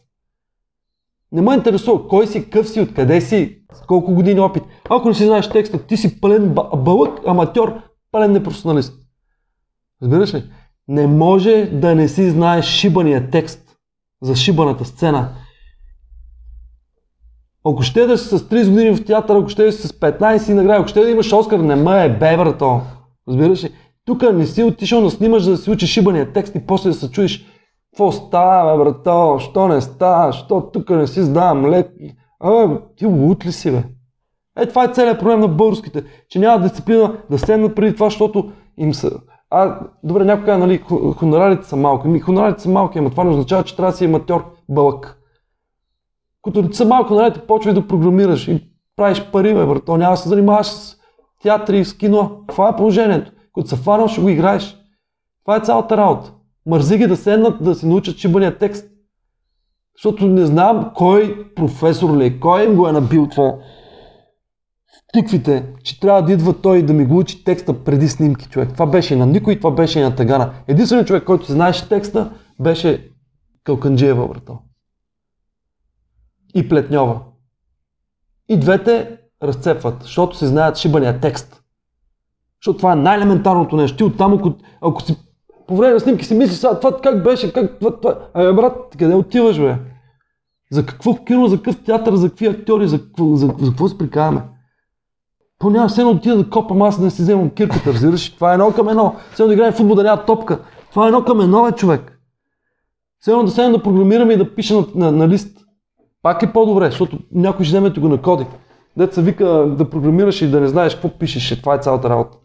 [1.31, 3.57] Не ме интересува кой си, къв си, откъде си,
[3.87, 4.63] колко години опит.
[4.89, 8.93] Ако не си знаеш текста, ти си пълен бълък, аматьор, пълен непрофесионалист.
[10.01, 10.43] Разбираш ли?
[10.87, 13.75] Не може да не си знаеш шибания текст
[14.21, 15.29] за шибаната сцена.
[17.65, 20.53] Ако ще да си с 30 години в театър, ако ще да си с 15
[20.53, 22.81] награди, ако ще да имаш Оскар, не ме е бебра то.
[23.27, 23.73] Разбираш ли?
[24.05, 26.95] Тук не си отишъл да снимаш, за да си учиш шибания текст и после да
[26.95, 27.45] се чуеш
[27.91, 29.39] какво става, бе?
[29.39, 30.33] Що не става?
[30.33, 31.91] Що тук не си сдавам лек?
[32.39, 33.83] Абе, ти лут ли си, бе?
[34.57, 38.51] Е, това е целият проблем на българските, че няма дисциплина да седнат преди това, защото
[38.77, 39.11] им са...
[39.49, 40.83] А, добре, някой казва, нали,
[41.17, 42.07] хонорарите са малки.
[42.07, 45.17] Ми, хонорарите са малки, ама това не означава, че трябва да си аматьор бълък.
[46.43, 49.97] Като са малко, нали, почвай да програмираш и правиш пари, бе, брато.
[49.97, 50.97] Няма да се занимаваш с
[51.43, 52.43] театри, с кино.
[52.47, 53.31] Това е положението.
[53.55, 54.77] Като се фанал, ще го играеш.
[55.45, 56.33] Това е цялата работа.
[56.71, 58.91] Мързи ги да седнат да си научат чибания текст.
[59.97, 63.55] Защото не знам кой професор ли, е, кой им го е набил това
[65.13, 68.73] тиквите, че трябва да идва той да ми го учи текста преди снимки, човек.
[68.73, 70.53] Това беше и на никой, това беше и на Тагана.
[70.67, 73.09] Единственият човек, който знаеше текста, беше
[73.63, 74.59] Калканджиева, брато.
[76.55, 77.19] И Плетньова.
[78.49, 81.63] И двете разцепват, защото си знаят шибания текст.
[82.61, 83.97] Защото това е най-елементарното нещо.
[83.97, 85.15] Ти оттам, ако, ако си
[85.71, 88.17] по време на снимки си мислиш, сега това как беше, как това, това.
[88.33, 89.75] Абе, брат, къде отиваш, бе?
[90.71, 94.41] За какво кино, за какъв театър, за какви актьори, за за, за какво се прикаваме?
[95.59, 98.35] То все едно отида да копам аз да си вземам кирката, разбираш?
[98.35, 99.15] Това е едно към едно.
[99.33, 100.59] Все да играем футбол да няма топка.
[100.89, 102.19] Това е едно към едно, е човек.
[103.19, 105.57] Все едно да седем да програмираме и да пише на, на, на лист.
[106.21, 108.45] Пак е по-добре, защото някой ще вземе го на коди.
[108.97, 109.45] Деца вика
[109.77, 111.61] да програмираш и да не знаеш какво пишеш.
[111.61, 112.37] Това е цялата работа.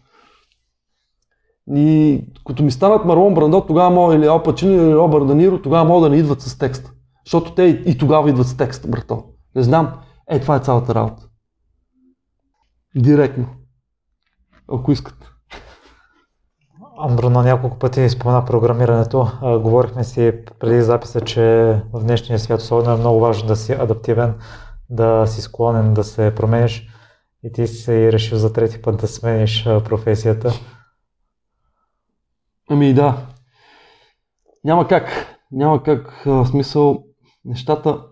[1.75, 5.85] И като ми станат Марлон Брандо, тогава мога или Ал Пачино или Робър Даниро, тогава
[5.85, 6.93] могат да не идват с текст.
[7.25, 9.25] Защото те и, тогава идват с текст, брато.
[9.57, 9.93] Не знам.
[10.31, 11.23] Е, това е цялата работа.
[12.97, 13.47] Директно.
[14.69, 15.33] Ако искат.
[16.99, 19.29] Андро на няколко пъти спомена програмирането.
[19.43, 21.43] А, говорихме си преди записа, че
[21.93, 24.35] в днешния свят особено е много важно да си адаптивен,
[24.91, 26.89] да си склонен да се промениш
[27.45, 30.53] и ти си решил за трети път да смениш професията.
[32.71, 33.27] Ами да.
[34.65, 35.37] Няма как.
[35.53, 36.23] Няма как.
[36.27, 37.05] В смисъл,
[37.45, 38.07] нещата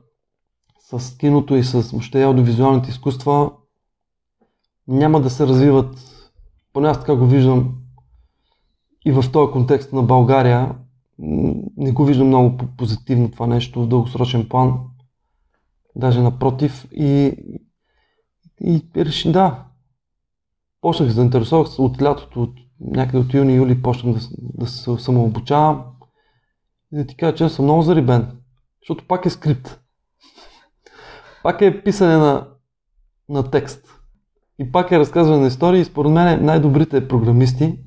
[0.80, 3.52] с киното и с въобще аудиовизуалните изкуства
[4.88, 5.96] няма да се развиват,
[6.72, 7.74] поне аз така го виждам
[9.06, 10.78] и в този контекст на България,
[11.76, 14.80] не го виждам много позитивно това нещо в дългосрочен план.
[15.96, 16.86] Даже напротив.
[16.92, 17.36] И
[18.60, 19.64] И реши, да.
[20.80, 21.20] Почнах се
[21.82, 22.54] от лятото, от
[22.84, 25.84] някъде от юни-юли почнах да, да се самообучавам.
[26.92, 28.26] И да ти кажа, че съм много зарибен,
[28.82, 29.80] защото пак е скрипт.
[31.42, 32.48] Пак е писане на,
[33.28, 33.86] на текст.
[34.58, 35.80] И пак е разказване на истории.
[35.80, 37.78] И според мен най-добрите програмисти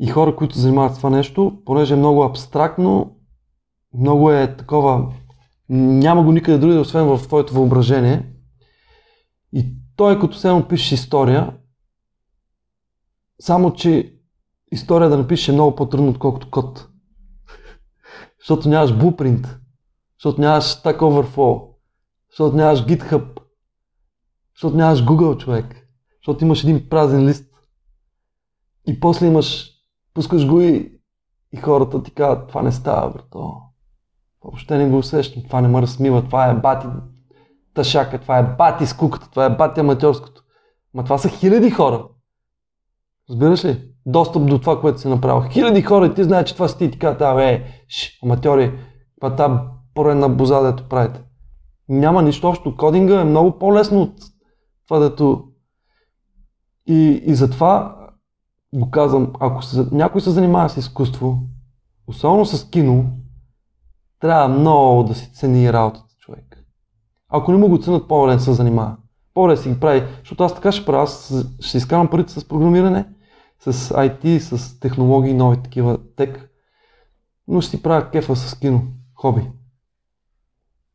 [0.00, 3.16] и хора, които занимават това нещо, понеже е много абстрактно,
[3.94, 5.12] много е такова,
[5.68, 8.26] няма го никъде други, освен в твоето въображение.
[9.52, 9.66] И
[9.96, 11.52] той като само пишеш история,
[13.40, 14.14] само че
[14.72, 16.88] история да напишеш е много по-трудно, отколкото код.
[18.38, 19.58] защото нямаш blueprint,
[20.18, 21.68] защото нямаш Stack Overflow,
[22.30, 23.40] защото нямаш GitHub,
[24.54, 25.88] защото нямаш Google човек,
[26.20, 27.44] защото имаш един празен лист.
[28.86, 29.70] И после имаш,
[30.14, 31.00] пускаш го и,
[31.52, 33.62] и хората ти казват, това не става, брато.
[34.44, 36.86] Въобще не го усещам, това не ме разсмива, това е бати
[37.74, 40.42] тъшака, това е бати скуката, това е бати аматьорското.
[40.94, 42.08] Ма това са хиляди хора.
[43.30, 43.90] Разбираш ли?
[44.06, 45.50] Достъп до това, което си направил.
[45.50, 48.78] Хиляди хора и ти знаеш, че това си ти и ти казват, е, ш, аматьори,
[49.20, 51.20] това та поредна боза, дето правите.
[51.88, 52.76] Няма нищо общо.
[52.76, 54.14] Кодинга е много по-лесно от
[54.88, 55.44] това, дето...
[56.86, 57.96] И, и затова
[58.74, 61.38] го казвам, ако се, някой се занимава с изкуство,
[62.06, 63.04] особено с кино,
[64.20, 66.64] трябва много да си цени работата човек.
[67.28, 68.96] Ако не му го ценят, по-добре не се занимава.
[69.34, 73.08] По-добре си ги прави, защото аз така ще правя, аз ще изкарам парите с програмиране,
[73.60, 76.50] с IT, с технологии, нови такива тек,
[77.48, 78.82] но ще си правя кефа с кино,
[79.14, 79.50] хоби.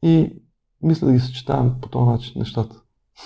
[0.02, 0.42] И
[0.82, 2.76] мисля да ги съчетавам по този начин нещата.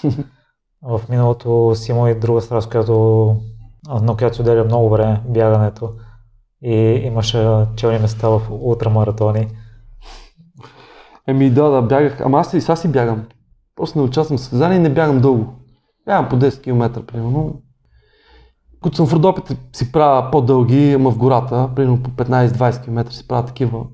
[0.81, 3.35] В миналото си има и друга страст, която,
[4.01, 5.93] на която отделя много време, бягането.
[6.61, 6.75] И
[7.05, 9.47] имаше челни места в ултрамаратони.
[11.27, 12.21] Еми да, да, бягах.
[12.21, 13.25] Ама аз и сега си бягам.
[13.75, 15.53] Просто не участвам в състезание и не бягам дълго.
[16.05, 17.61] Бягам по 10 км, примерно.
[18.83, 23.27] Като съм в Родопите си правя по-дълги, ама в гората, примерно по 15-20 км си
[23.27, 23.85] правя такива.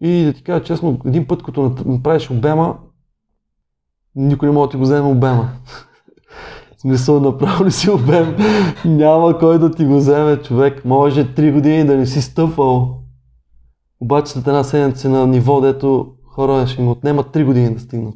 [0.00, 2.78] И да ти кажа честно, един път, като направиш обема,
[4.14, 5.50] никой не може да ти го вземе обема.
[6.76, 8.36] В смисъл, направо си обем,
[8.84, 10.84] няма кой да ти го вземе човек.
[10.84, 13.02] Може 3 години да не си стъпвал.
[14.00, 18.14] Обаче след една седмица на ниво, дето хора ще им отнемат 3 години да стигнат.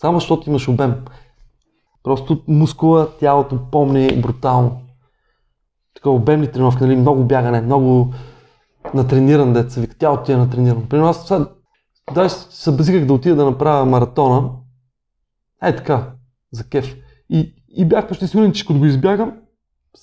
[0.00, 0.94] Само защото имаш обем.
[2.02, 4.81] Просто мускула, тялото помни брутално.
[6.02, 6.96] Така обемни тренировки, нали?
[6.96, 8.14] много бягане, много
[8.94, 10.88] натрениран деца, вика, тялото ти е натренирано.
[10.88, 11.46] При нас сега,
[12.14, 14.50] даже се базиках да отида да направя маратона.
[15.62, 16.12] Е така,
[16.52, 16.96] за кеф.
[17.30, 19.32] И, и бях почти сигурен, че като го избягам,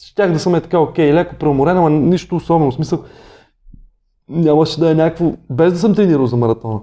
[0.06, 2.72] щях да съм е така, окей, леко преуморен, ама нищо особено.
[2.72, 3.04] В смисъл,
[4.30, 6.82] нямаше да е някакво, без да съм тренирал за маратона.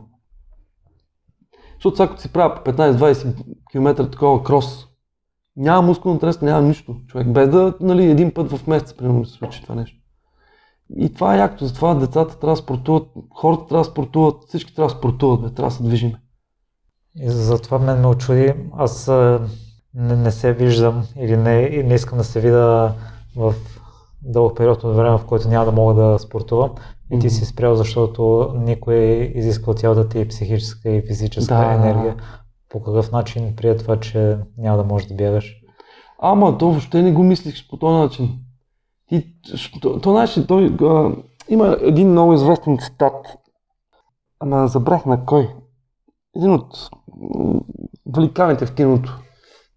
[1.74, 3.34] Защото сега като си правя по 15-20
[3.70, 4.86] км такова крос,
[5.56, 6.96] няма мускулна треска, няма нищо.
[7.06, 9.96] Човек, без да, нали, един път в месец, примерно, се случи това нещо.
[10.96, 14.92] И това е якото, затова децата трябва да спортуват, хората трябва да спортуват, всички трябва
[14.92, 16.12] да спортуват, бе, трябва да се движим.
[17.20, 18.54] И затова мен ме очуди.
[18.72, 19.08] Аз
[19.94, 22.94] не, не се виждам или не, не искам да се видя
[23.36, 23.54] в
[24.22, 26.70] дълъг период от време, в който няма да мога да спортувам.
[27.12, 31.72] И ти си спрял, защото никой е изискал цялата ти психическа и физическа да.
[31.72, 32.16] енергия.
[32.68, 35.54] По какъв начин прие това, че няма да можеш да бягаш?
[36.18, 38.38] Ама, то въобще не го мислиш по този начин.
[39.08, 39.34] Ти,
[39.82, 41.12] то, то начин, той, а,
[41.48, 43.26] има един много известен цитат,
[44.40, 45.54] ама забрах на кой.
[46.36, 46.90] Един от
[48.14, 49.20] великаните в киното.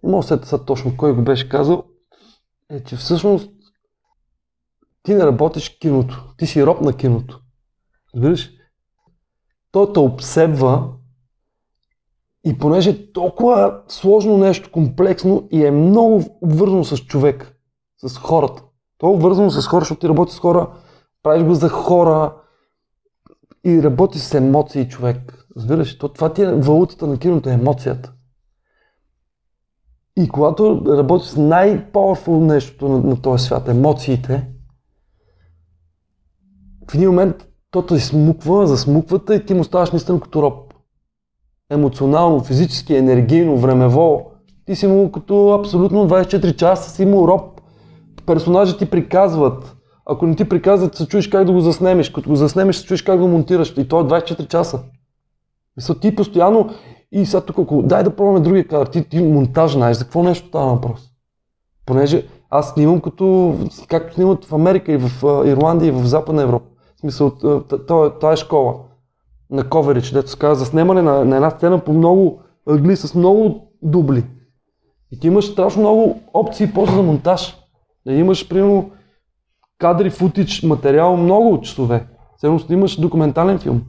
[0.04, 1.84] Не мога да се точно кой го беше казал.
[2.70, 3.52] Е, че всъщност
[5.04, 6.34] ти не работиш киното.
[6.38, 7.42] Ти си роб на киното.
[8.16, 8.52] Разбираш?
[9.72, 10.94] Той те обсебва
[12.46, 17.56] и понеже е толкова сложно нещо, комплексно и е много обвързано с човек,
[17.98, 18.64] с хората.
[18.98, 20.68] То е обвързано с хора, защото ти работиш с хора,
[21.24, 22.36] правиш го за хора
[23.66, 25.48] и работиш с емоции човек.
[25.58, 25.98] Разбираш?
[25.98, 28.14] То, това ти е валутата на киното, е емоцията.
[30.18, 34.48] И когато работиш с най-powerful нещо на, на този свят, емоциите,
[36.92, 40.68] в един момент то те смуква, засмуквата и ти му ставаш наистина като роб.
[41.70, 44.32] Емоционално, физически, енергийно, времево.
[44.65, 47.61] Ти си му като абсолютно 24 часа си му роб.
[48.26, 49.76] Персонажи ти приказват.
[50.05, 52.09] Ако не ти приказват, се чуеш как да го заснемеш.
[52.09, 53.74] Като го заснемеш, се чуеш как го монтираш.
[53.78, 54.80] И то е 24 часа.
[55.78, 56.70] Мисля, ти постоянно
[57.11, 60.24] и сега тук, ако дай да пробваме другия кадър, ти, ти монтаж знаеш за какво
[60.24, 61.01] нещо става въпрос.
[61.86, 63.55] Понеже аз снимам като,
[63.88, 65.11] както снимат в Америка и в
[65.45, 66.65] Ирландия и в Западна Европа.
[66.95, 67.32] В смисъл,
[68.20, 68.76] това е школа
[69.52, 73.16] на коверич, дето се казва, за снимане на, на една сцена по много ъгли с
[73.16, 74.26] много дубли.
[75.12, 77.58] И ти имаш страшно много опции после за монтаж.
[78.06, 78.91] Да имаш, примерно,
[79.78, 82.08] кадри, футич, материал, много часове.
[82.38, 83.82] Все снимаш документален филм.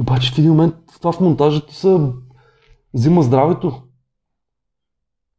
[0.00, 1.98] Обаче в един момент това в монтажа ти се
[2.94, 3.82] взима здравето.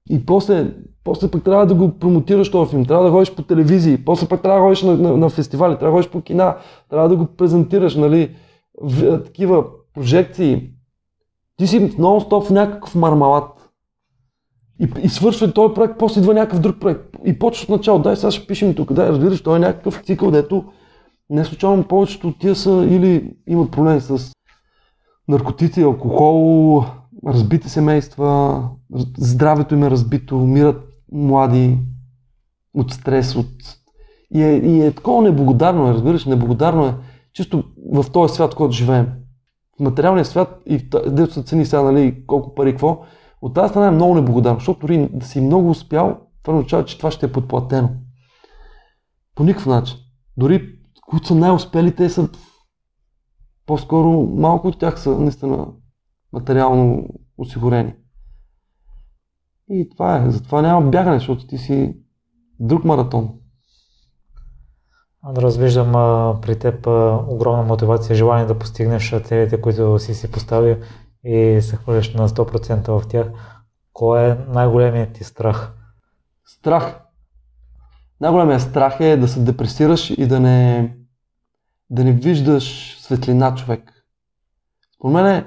[0.09, 0.73] И после,
[1.03, 4.41] после пък трябва да го промотираш този филм, трябва да ходиш по телевизии, после пък
[4.41, 6.57] трябва да ходиш на, на, на фестивали, трябва да ходиш по кина,
[6.89, 8.35] трябва да го презентираш, нали,
[8.81, 10.71] в, такива прожекции.
[11.57, 13.69] Ти си нон-стоп в някакъв мармалат.
[14.79, 17.17] И, и свършва този проект, после идва някакъв друг проект.
[17.25, 20.31] И почваш от начало, дай сега ще пишем тук, дай разбираш, той е някакъв цикъл,
[20.31, 20.65] дето
[21.29, 24.31] не случайно повечето от тия са или имат проблем с
[25.27, 26.83] наркотици, алкохол,
[27.27, 28.63] разбити семейства,
[29.17, 31.77] здравето им е разбито, умират млади
[32.73, 33.47] от стрес, от...
[34.33, 36.93] И е, и е такова неблагодарно, разбираш, неблагодарно е
[37.33, 37.63] чисто
[37.93, 39.07] в този свят, в който живеем.
[39.77, 43.01] В материалния свят и дето са цени сега, нали, колко пари, какво,
[43.41, 46.97] от тази страна е много неблагодарно, защото дори да си много успял, това означава, че
[46.97, 47.89] това ще е подплатено.
[49.35, 49.97] По никакъв начин.
[50.37, 50.75] Дори
[51.07, 52.29] които са най-успели, те са
[53.65, 55.67] по-скоро малко от тях са наистина
[56.33, 57.07] материално
[57.37, 57.93] осигурени.
[59.69, 60.31] И това е.
[60.31, 61.97] Затова няма бягане, защото ти си
[62.59, 63.39] друг маратон.
[65.27, 70.31] Андрос, виждам а, при теб а, огромна мотивация, желание да постигнеш целите, които си си
[70.31, 70.75] поставил
[71.23, 73.27] и се хвърляш на 100% в тях.
[73.93, 75.73] Кой е най-големият ти страх?
[76.45, 76.99] Страх.
[78.21, 80.93] Най-големият страх е да се депресираш и да не,
[81.89, 84.05] да не виждаш светлина човек.
[84.95, 85.45] Според мен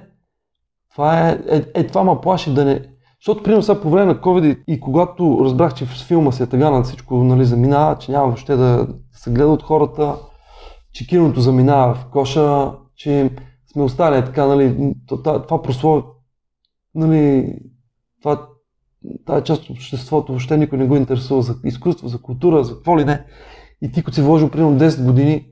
[0.92, 2.82] това е, е, е, това ме плаши да не...
[3.20, 6.46] Защото, примерно, сега по време на COVID и когато разбрах, че в филма се е
[6.46, 8.88] тъга на всичко нали, заминава, че няма въобще да
[9.18, 10.16] се гледа от хората,
[10.92, 13.30] че киното заминава в коша, че
[13.72, 16.02] сме остали така, нали, това, прословие,
[16.94, 17.54] нали,
[18.22, 18.48] това,
[19.26, 22.98] тази част от обществото въобще никой не го интересува за изкуство, за култура, за какво
[22.98, 23.24] ли не.
[23.82, 25.46] И ти, като си вложил примерно 10 години,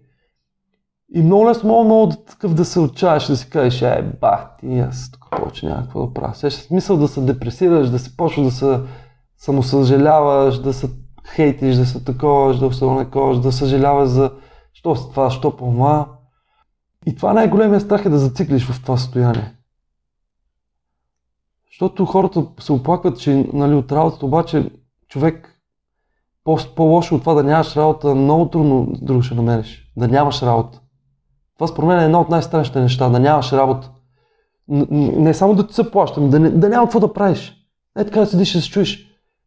[1.14, 4.56] и много лесно мога много да, такъв да се отчаеш, да си кажеш, е, бах
[4.60, 6.34] ти, аз тук повече няма какво да правя.
[6.34, 8.80] Сеща смисъл да се депресираш, да се почва да се
[9.36, 14.30] самосъжаляваш, да се хейтиш, да се таковаш, да се онековаш, да съжаляваш за
[14.72, 16.08] що с това, що по това.
[17.06, 19.54] И това най-големият страх е да зациклиш в това състояние.
[21.70, 24.70] Защото хората се оплакват, че нали, от работата, обаче
[25.08, 25.52] човек
[26.76, 29.92] по-лошо от това да нямаш работа, много трудно друго ще намериш.
[29.96, 30.80] Да нямаш работа.
[31.54, 33.90] Това според мен е едно от най-страшните неща, да нямаш работа.
[34.68, 37.54] Не само да ти се плаща, да, не, да няма какво да правиш.
[37.98, 38.96] Е така да седиш и се чуеш.
[38.96, 39.04] Е,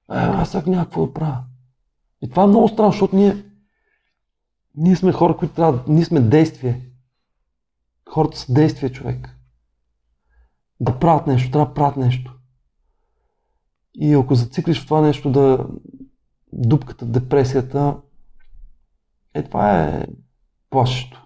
[0.10, 1.38] аз сега няма какво да правя.
[2.22, 3.46] И това е много странно, защото ние,
[4.76, 6.90] ние сме хора, които трябва, ние сме действие.
[8.10, 9.36] Хората са действие, човек.
[10.80, 12.36] Да правят нещо, трябва да правят нещо.
[13.96, 15.68] И ако зациклиш в това нещо да
[16.54, 17.98] дупката, депресията,
[19.34, 20.06] е това е
[20.70, 21.26] плашещо.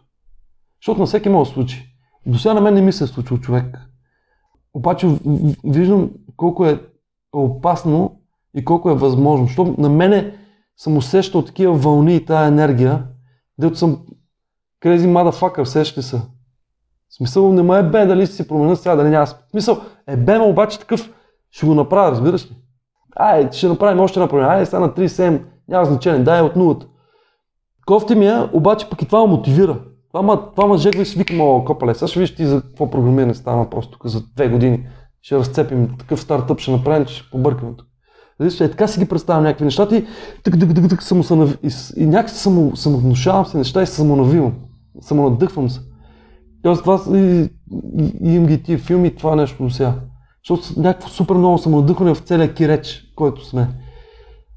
[0.82, 1.96] Защото на всеки може случи.
[2.26, 3.78] До сега на мен не ми се е случил човек.
[4.74, 5.08] Обаче
[5.64, 6.82] виждам колко е
[7.32, 8.22] опасно
[8.56, 9.48] и колко е възможно.
[9.48, 10.43] Защото на мене
[10.78, 13.03] съм усещал такива вълни и тази енергия,
[13.57, 14.05] дето съм
[14.84, 16.17] crazy motherfucker, сещате се.
[16.17, 19.28] В смисъл не ме е бе дали си променя сега, дали няма.
[19.51, 21.13] Смисъл е бе, обаче такъв
[21.51, 22.55] ще го направя, разбираш ли?
[23.15, 24.53] Ай, ще направим още една промяна.
[24.53, 26.88] Ай, стана 37, няма значение, дай от нулата.
[27.86, 29.80] Кофти ми е, обаче пък и това ме мотивира.
[30.07, 33.34] Това, ма, това ма жегва си викам, копале, сега ще виж ти за какво програмиране
[33.34, 34.88] стана просто тук за две години.
[35.21, 37.88] Ще разцепим такъв стартъп, ще направим, че ще побъркаме тук.
[38.46, 40.06] Е, така си ги представям някакви неща и
[40.44, 41.24] тък, тък, тък, тък, само
[41.64, 44.54] и, и някакси само, самовнушавам се неща и се самонавивам.
[45.02, 45.80] Самонадъхвам се.
[46.64, 47.50] Тоест това и,
[48.00, 49.94] и, и им ги тия филми, това нещо до сега.
[50.44, 53.68] Защото някакво супер много самонадъхване в целия киреч, който сме.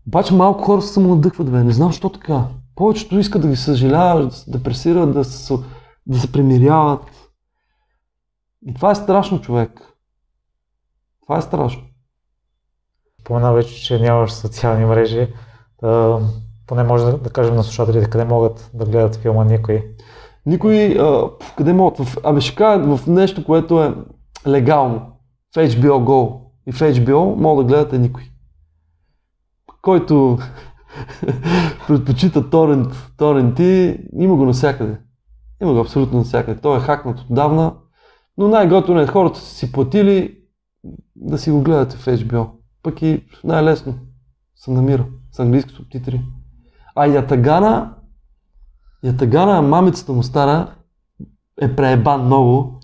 [0.07, 1.65] Обаче малко хора се самонадъхват, бе.
[1.65, 2.45] Не знам защо така.
[2.75, 5.55] Повечето искат да ги съжаляват, да се депресират, да се,
[6.07, 7.31] да се примиряват.
[8.67, 9.81] И това е страшно, човек.
[11.23, 11.83] Това е страшно.
[13.27, 15.29] Спомена вече, че нямаш социални мрежи.
[15.83, 16.21] Да,
[16.67, 19.87] поне може да, да кажем на слушателите къде могат да гледат филма никой.
[20.47, 21.99] Никой, а, къде могат?
[21.99, 23.95] В, абе ще кажа в нещо, което е
[24.47, 25.13] легално.
[25.55, 28.23] В HBO Go и в HBO могат да гледате никой.
[29.83, 30.39] Който
[31.89, 34.99] предпочита торент, торенти, има го навсякъде.
[35.63, 36.61] Има го абсолютно навсякъде.
[36.61, 37.75] Той е хакнат отдавна,
[38.39, 40.39] но най-готино е хората са си платили
[41.17, 42.56] да си го гледате в HBO.
[42.87, 43.95] Пък и най-лесно
[44.57, 46.21] се намира с английски субтитри.
[46.95, 47.95] А Ятагана,
[49.03, 50.75] Ятагана, мамицата му стара,
[51.61, 52.81] е преебан много,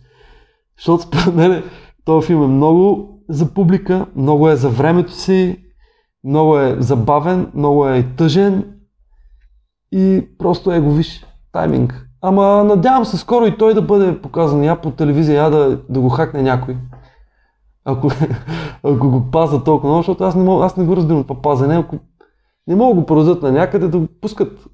[0.76, 1.62] защото според мен
[2.05, 5.64] този филм е много за публика, много е за времето си,
[6.24, 8.74] много е забавен, много е тъжен
[9.92, 12.09] и просто е го виж, тайминг.
[12.22, 16.00] Ама надявам се скоро и той да бъде показан я по телевизия, я да, да
[16.00, 16.76] го хакне някой.
[17.84, 18.08] Ако,
[18.82, 21.76] ако го паза толкова много, защото аз не, мога, аз не го разбирам това пазене.
[21.76, 21.98] Ако
[22.66, 24.68] не могат да го продадат на някъде, да го пускат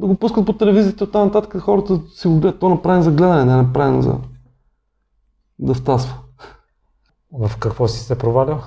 [0.00, 2.60] да го пускат по телевизията от нататък хората си го гледат.
[2.60, 4.18] То е направено за гледане, не е направено за
[5.58, 6.14] да втасва.
[7.32, 8.58] В какво си се провалял?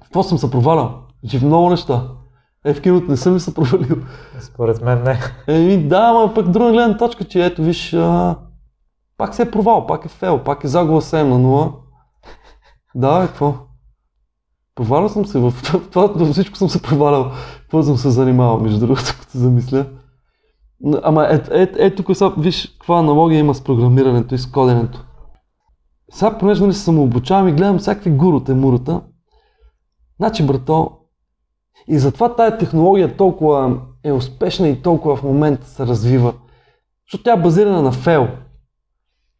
[0.00, 1.02] В какво съм се провалял?
[1.28, 2.08] Че в много неща.
[2.64, 3.96] Е, в киното не съм ли се провалил?
[4.40, 5.20] Според мен не.
[5.46, 8.36] Еми да, ама пък друга гледна точка, че ето виж, а,
[9.16, 11.72] пак се е провал, пак е фейл, пак е загуба 7 на 0.
[12.96, 13.54] Да, е, какво?
[14.74, 15.54] Провалял съм се в
[15.90, 17.32] това, във всичко съм се провалял.
[17.60, 19.86] Какво съм се занимавал, между другото, като се замисля.
[21.02, 25.04] Ама ето е, е, тук сега виж каква аналогия има с програмирането и с коденето.
[26.10, 29.02] Сега, понеже нали се самообучавам и гледам всякакви гурута и мурута,
[30.16, 30.90] значи, брато,
[31.88, 36.34] и затова тая технология толкова е успешна и толкова в момента се развива,
[37.06, 38.28] защото тя е базирана на фейл.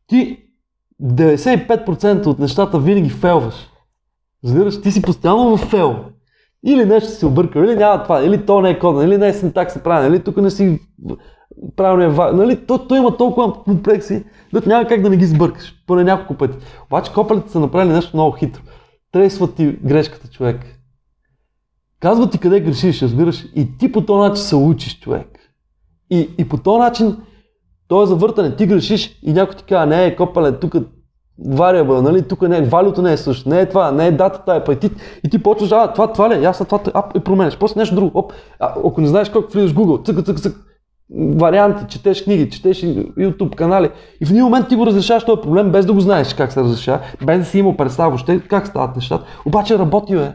[0.07, 0.46] Ти
[1.03, 3.55] 95% от нещата винаги фейлваш.
[4.45, 5.97] Разбираш, ти си постоянно в фейл.
[6.67, 9.33] Или нещо си объркал, или няма това, или то не е коден, или не е
[9.33, 10.81] синтакса правилен, или тук не си
[11.77, 16.05] правилния нали, то, то има толкова комплекси, да няма как да не ги сбъркаш, поне
[16.05, 16.59] няколко пъти.
[16.87, 18.63] Обаче копалите са направили нещо много хитро.
[19.13, 20.61] Тресват ти грешката, човек.
[22.01, 25.39] Казват ти къде грешиш, разбираш, и ти по този начин се учиш, човек.
[26.11, 27.17] И, и по този начин,
[27.89, 30.75] то е завъртане, ти грешиш и някой ти казва, не, е копале, тук
[31.47, 34.65] вариабъл, нали, тук не, валюто не е също, не е това, не е датата, е,
[34.65, 34.73] па
[35.25, 36.47] и ти, почваш, а, това, това ли, е?
[36.47, 39.75] аз това, а, и променяш, после нещо друго, оп, а, ако не знаеш колко влизаш
[39.75, 40.57] Google, цък, цък, цък,
[41.11, 45.73] варианти, четеш книги, четеш YouTube канали и в един момент ти го разрешаваш този проблем
[45.73, 48.97] без да го знаеш как се разрешава, без да си имал представа въобще как стават
[48.97, 50.33] нещата, обаче работи е.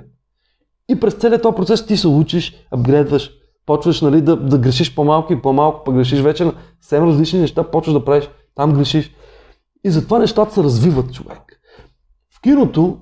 [0.90, 3.32] И през целият този процес ти се учиш, апгрейдваш,
[3.66, 7.64] почваш нали, да, да грешиш по-малко и по-малко, пък грешиш вече на съвсем различни неща,
[7.64, 9.12] почваш да правиш, там грешиш.
[9.84, 11.62] И затова нещата се развиват, човек.
[12.36, 12.98] В киното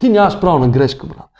[0.00, 1.30] ти нямаш право на грешка, брат.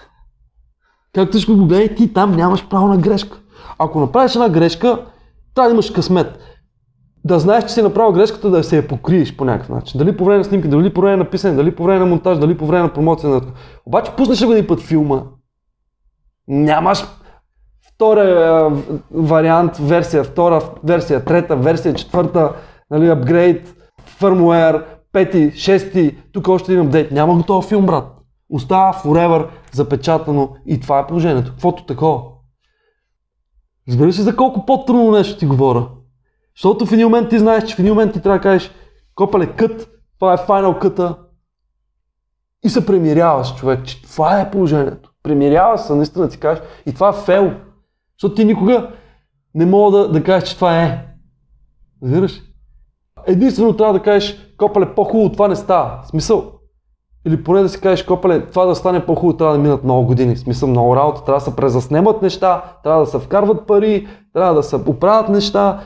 [1.13, 3.39] Както ще го гледай, ти там нямаш право на грешка.
[3.79, 5.07] Ако направиш една грешка,
[5.55, 6.39] трябва да имаш късмет.
[7.25, 9.99] Да знаеш, че си направил грешката, да се я покриеш по някакъв начин.
[9.99, 12.39] Дали по време на снимки, дали по време на писане, дали по време на монтаж,
[12.39, 13.41] дали по време на промоция.
[13.87, 15.23] Обаче пуснеш един път филма,
[16.49, 17.05] нямаш
[18.03, 18.73] втора
[19.11, 22.53] вариант, версия, втора версия, трета версия, четвърта,
[22.91, 23.75] нали, апгрейд,
[24.07, 27.13] фърмуер, пети, шести, тук още един апдейт.
[27.13, 28.05] Няма готов филм, брат.
[28.51, 31.51] Остава forever запечатано и това е положението.
[31.51, 32.23] Каквото такова.
[33.89, 35.89] Разбираш ли за колко по-трудно нещо ти говоря?
[36.57, 38.71] Защото в един момент ти знаеш, че в един момент ти трябва да кажеш
[39.15, 39.89] копале кът,
[40.19, 41.17] това е финал къта
[42.65, 45.11] и се премиряваш, човек, че това е положението.
[45.23, 47.53] Премирява се, наистина ти кажеш и това е фейл.
[48.23, 48.91] Защото ти никога
[49.55, 51.07] не мога да, да кажеш, че това е.
[52.03, 52.43] Разбираш?
[53.27, 56.01] Единствено трябва да кажеш, копале, по-хубаво това не става.
[56.05, 56.53] Смисъл,
[57.27, 60.37] или поне да си кажеш, копале, това да стане по-хубаво, трябва да минат много години.
[60.37, 64.63] Смисъл, много работа, трябва да се презаснемат неща, трябва да се вкарват пари, трябва да
[64.63, 65.81] се оправят неща,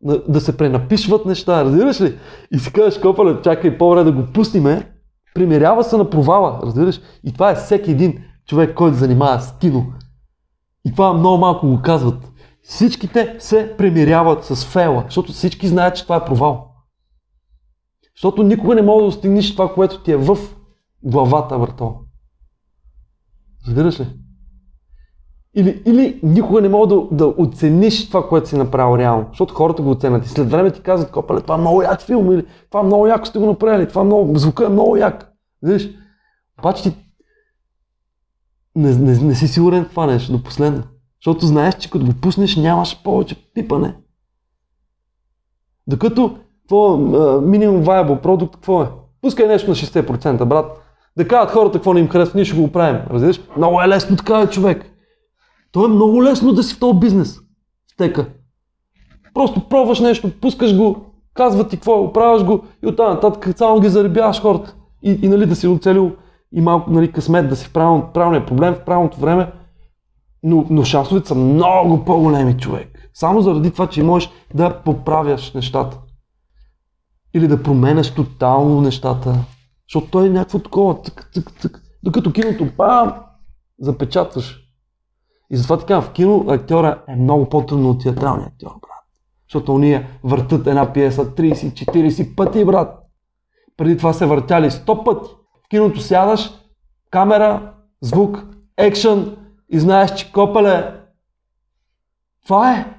[0.00, 2.18] да, да се пренапишват неща, разбираш ли?
[2.52, 4.92] И си кажеш, копале, чакай по-добре да го пуснеме,
[5.34, 7.00] примирява се на провала, разбираш?
[7.24, 8.18] И това е всеки един
[8.48, 9.86] човек, който занимава с кино.
[10.84, 12.32] И това много малко го казват.
[12.62, 16.68] Всичките се примиряват с фейла, защото всички знаят, че това е провал.
[18.16, 20.38] Защото никога не мога да достигнеш това, което ти е в
[21.02, 21.94] главата върто.
[23.66, 24.06] Разбираш ли?
[25.54, 29.82] Или, или никога не мога да, да оцениш това, което си направил реално, защото хората
[29.82, 30.26] го оценят.
[30.26, 33.06] И след време ти казват, копале, това е много як филм, или това е много
[33.06, 35.32] яко сте го направили, това е много, звука е много як.
[35.62, 35.90] Виж?
[36.58, 36.96] Обаче ти
[38.76, 40.82] не, не, не си сигурен това нещо до последно.
[41.20, 43.94] Защото знаеш, че като го пуснеш нямаш повече пипане.
[45.86, 46.98] Докато твой
[47.40, 48.88] минимум viable продукт какво е?
[49.20, 50.82] Пускай нещо на 60%, брат
[51.16, 53.00] да кажат хората какво не им харесва, ние ще го оправим.
[53.10, 53.40] Разбираш?
[53.56, 54.90] Много е лесно така е човек.
[55.72, 57.38] То е много лесно да си в този бизнес.
[57.92, 58.26] Стека.
[59.34, 60.96] Просто пробваш нещо, пускаш го,
[61.34, 64.74] казва ти какво, оправяш го и оттам нататък само ги заребяваш хората.
[65.02, 66.12] И, и нали, да си оцелил
[66.52, 69.52] и малко нали, късмет да си в правилно, правилния проблем в правилното време.
[70.42, 73.10] Но, но шансовете са много по-големи човек.
[73.14, 75.98] Само заради това, че можеш да поправяш нещата.
[77.34, 79.34] Или да променяш тотално нещата.
[79.88, 81.82] Защото той е някакво такова, цък, цък, цък.
[82.02, 83.14] Докато киното, пам,
[83.80, 84.58] запечатваш.
[85.50, 89.04] И затова така, в кино актьора е много по-трудно от театралния актьор, брат.
[89.48, 92.98] Защото уния въртат една пиеса 30-40 пъти, брат.
[93.76, 95.30] Преди това се въртяли 100 пъти.
[95.72, 96.50] Киното сядаш,
[97.10, 98.44] камера, звук,
[98.76, 99.36] екшън
[99.68, 101.00] и знаеш, че копеле.
[102.46, 102.94] Това е.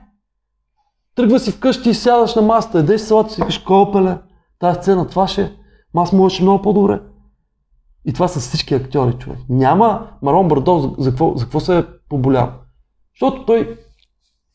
[1.15, 4.17] Тръгва си вкъщи и сядаш на масата, едеш салата и си кажеш, копеле,
[4.59, 5.51] тази сцена, това ще е.
[5.95, 7.01] Аз можеше много по-добре.
[8.05, 9.39] И това са всички актьори, човек.
[9.49, 12.53] Няма Марон Бардо за, за, какво, за какво се е поболял.
[13.15, 13.79] Защото той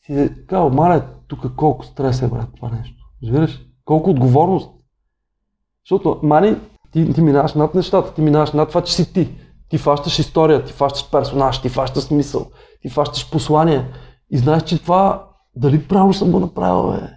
[0.05, 3.03] си е казал, маля, тук колко стрес е, брат, това нещо.
[3.23, 3.65] Разбираш?
[3.85, 4.71] Колко отговорност.
[5.85, 6.55] Защото, Мани,
[6.91, 9.35] ти, ти минаваш над нещата, ти минаваш над това, че си ти.
[9.69, 13.85] Ти фащаш история, ти фащаш персонаж, ти фащаш смисъл, ти фащаш послание.
[14.31, 17.07] И знаеш, че това дали правилно съм го направил, бе.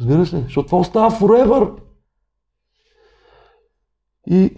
[0.00, 0.42] Разбираш ли?
[0.42, 1.78] Защото това остава forever.
[4.26, 4.56] И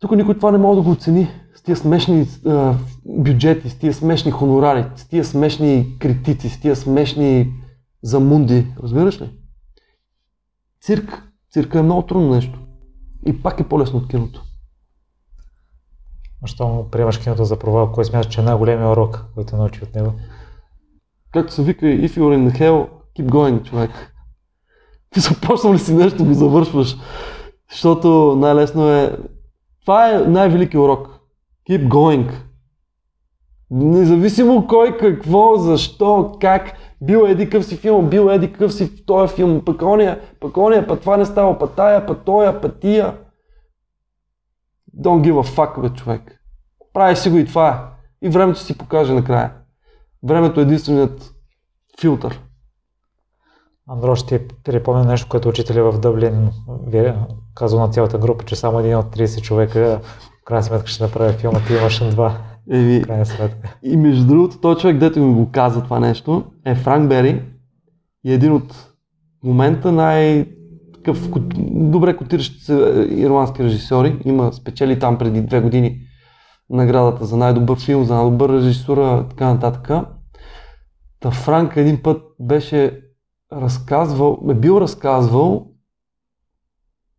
[0.00, 1.28] тук никой това не може да го оцени.
[1.54, 2.74] С тия смешни а,
[3.04, 7.52] бюджети, с тия смешни хонорари, с тия смешни критици, с тия смешни
[8.02, 8.66] замунди.
[8.82, 9.30] Разбираш ли?
[10.80, 11.24] Цирк.
[11.52, 12.58] Цирка е много трудно нещо.
[13.26, 14.42] И пак е по-лесно от киното.
[16.42, 17.92] Защо приемаш киното за провал?
[17.92, 20.12] Кой смяташ, че е най-големият урок, който научи от него?
[21.32, 22.88] Както се вика, if you're in the hell,
[23.18, 23.90] keep going, човек.
[25.10, 26.96] Ти започнал ли си нещо, го завършваш.
[27.70, 29.18] Защото най-лесно е...
[29.80, 31.08] Това е най-великият урок.
[31.70, 32.47] Keep going.
[33.70, 39.06] Независимо кой, какво, защо, как, бил еди къв си филм, бил еди къв си в
[39.06, 42.80] този филм, пък ония, пък ония, пък това не става, пък тая, пък тоя, пък
[42.80, 43.18] тия.
[45.00, 46.40] Don't give a fuck, бе, човек.
[46.92, 48.26] Прави си го и това е.
[48.26, 49.52] И времето си покаже накрая.
[50.22, 51.34] Времето е единственият
[52.00, 52.40] филтър.
[53.90, 56.50] Андро, ще ти припомня нещо, което учителя в Дъблин
[56.86, 57.12] ви
[57.54, 60.00] казал на цялата група, че само един от 30 човека
[60.40, 62.38] в крайна сметка ще направи филма, ти имаш два.
[62.70, 63.02] Еми,
[63.82, 67.42] и между другото, този човек, дето ми го каза това нещо, е Франк Бери
[68.24, 68.92] и един от
[69.44, 70.46] момента най
[70.94, 71.28] такъв
[71.70, 74.22] добре котиращи се е, ирландски режисьори.
[74.24, 76.00] Има спечели там преди две години
[76.70, 80.06] наградата за най-добър филм, за най-добър режисура, така нататък.
[81.20, 83.00] Та Франк един път беше
[83.52, 85.67] разказвал, е бил разказвал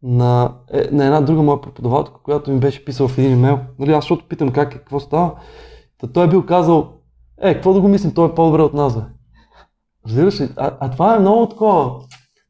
[0.03, 3.59] на, е, на една друга моя преподавателка, която ми беше писала в един имейл.
[3.79, 5.35] Нали, аз защото питам как е, какво става.
[5.97, 6.93] Та той е бил казал,
[7.41, 9.01] е, какво да го мислим, той е по-добре от нас, бе.
[10.05, 10.49] Разбираш ли?
[10.55, 12.01] А, а това е много такова.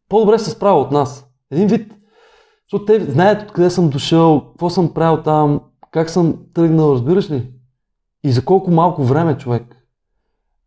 [0.10, 1.28] По-добре се справя от нас.
[1.52, 1.94] Един вид.
[2.68, 7.52] Защото те знаят откъде съм дошъл, какво съм правил там, как съм тръгнал, разбираш ли?
[8.24, 9.76] И за колко малко време човек.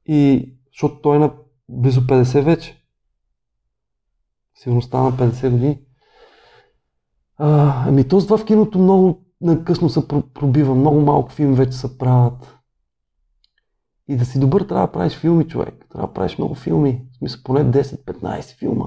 [0.07, 1.33] И защото той е на
[1.69, 2.85] близо 50 вече.
[4.55, 5.79] Сигурно стана 50 години.
[7.39, 11.73] А, ами то това в киното много накъсно се про- пробива, много малко филми вече
[11.73, 12.59] се правят.
[14.09, 15.87] И да си добър трябва да правиш филми, човек.
[15.93, 17.03] Трябва да правиш много филми.
[17.13, 18.87] В смисъл поне 10-15 филма.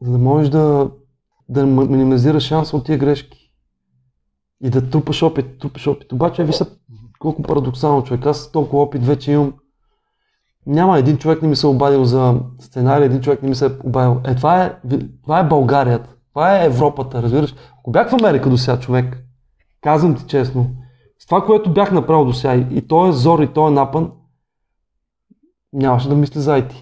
[0.00, 0.90] За да можеш да,
[1.48, 3.52] да минимизираш шанса от тия грешки.
[4.62, 6.12] И да трупаш опит, трупаш опит.
[6.12, 6.66] Обаче, виж са
[7.18, 8.26] колко парадоксално човек.
[8.26, 9.54] Аз толкова опит вече имам.
[10.66, 14.20] Няма един човек не ми се обадил за сценарий, един човек не ми се обадил.
[14.24, 14.78] Е, това е,
[15.22, 16.06] това е България.
[16.34, 17.54] Това е Европата, разбираш.
[17.78, 19.24] Ако бях в Америка до сега, човек,
[19.80, 20.70] казвам ти честно,
[21.18, 24.12] с това, което бях направил до сега, и, то е зор, и то е напън,
[25.72, 26.72] нямаше да мисля за IT.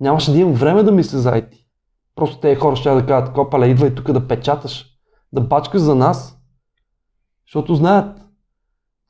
[0.00, 1.54] Нямаше да имам време да мисля за IT.
[2.14, 4.86] Просто тези хора ще да кажат, копале, идвай тук да печаташ,
[5.32, 6.38] да бачкаш за нас,
[7.46, 8.20] защото знаят,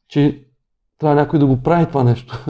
[0.08, 0.44] че
[0.98, 2.46] трябва някой да го прави това нещо.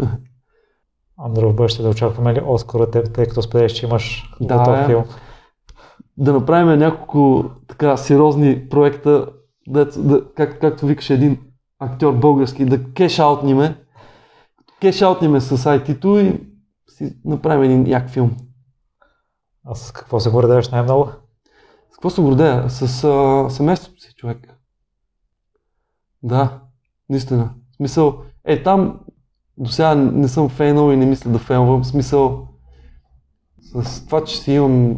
[1.18, 4.58] Андро, в бъдеще да очакваме ли Оскар от теб, тъй като споделяш, че имаш Да,
[4.58, 5.04] готов е.
[6.16, 9.26] Да направим няколко така сериозни проекта,
[9.68, 11.38] да, да, как, както викаше един
[11.78, 13.76] актьор български, да кеш-аутниме,
[14.80, 16.40] кеш-аутниме с IT-то и
[16.88, 18.36] си направим един як филм.
[19.66, 21.08] А с какво се гордееш най-много?
[21.90, 22.70] С какво се гордея?
[22.70, 24.58] С а, семейството си, човек.
[26.22, 26.60] Да,
[27.08, 27.54] наистина.
[27.72, 29.00] В смисъл, е там
[29.58, 31.82] до сега не съм фейнал и не мисля да фейнвам.
[31.82, 32.48] В смисъл,
[33.60, 34.96] с това, че си имам,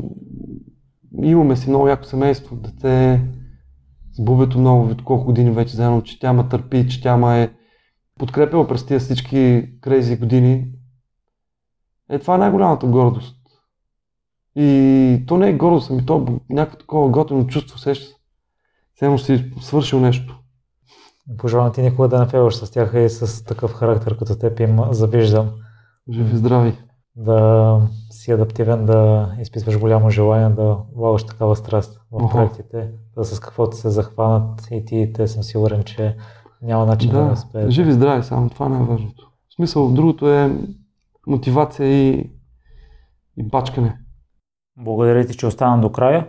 [1.22, 3.24] имаме си много яко семейство, дете,
[4.12, 7.42] с бубето много, от колко години вече заедно, че тя ме търпи, че тя ме
[7.42, 7.50] е
[8.18, 10.66] подкрепила през тия всички крейзи години.
[12.10, 13.36] Е, това е най-голямата гордост.
[14.56, 18.14] И то не е гордост, ами то е някакво такова готино чувство, сеща се.
[18.94, 20.40] Все си свършил нещо.
[21.38, 25.50] Пожелавам ти никога да не с тях и с такъв характер като теб им завиждам.
[26.10, 26.78] Живи здрави.
[27.16, 27.80] Да
[28.26, 32.28] си адаптивен, да изписваш голямо желание, да влагаш такава страст в Охо.
[32.36, 36.16] проектите, да с каквото се захванат и ти, те съм сигурен, че
[36.62, 37.70] няма начин да, Да, успеят.
[37.70, 39.30] живи здрави, само това е най-важното.
[39.48, 40.56] В смисъл, другото е
[41.26, 42.30] мотивация и,
[43.36, 43.98] и бачкане.
[44.78, 46.28] Благодаря ти, че остана до края.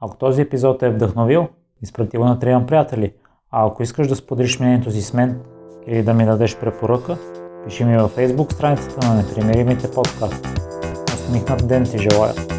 [0.00, 1.48] Ако този епизод е вдъхновил,
[1.82, 3.12] изпрати го на трима приятели.
[3.50, 5.40] А ако искаш да споделиш мнението си с мен
[5.86, 7.16] или да ми дадеш препоръка,
[7.64, 10.65] пиши ми във Facebook страницата на Непримиримите подкаст.
[11.26, 12.55] Усмихнат ден ти желая!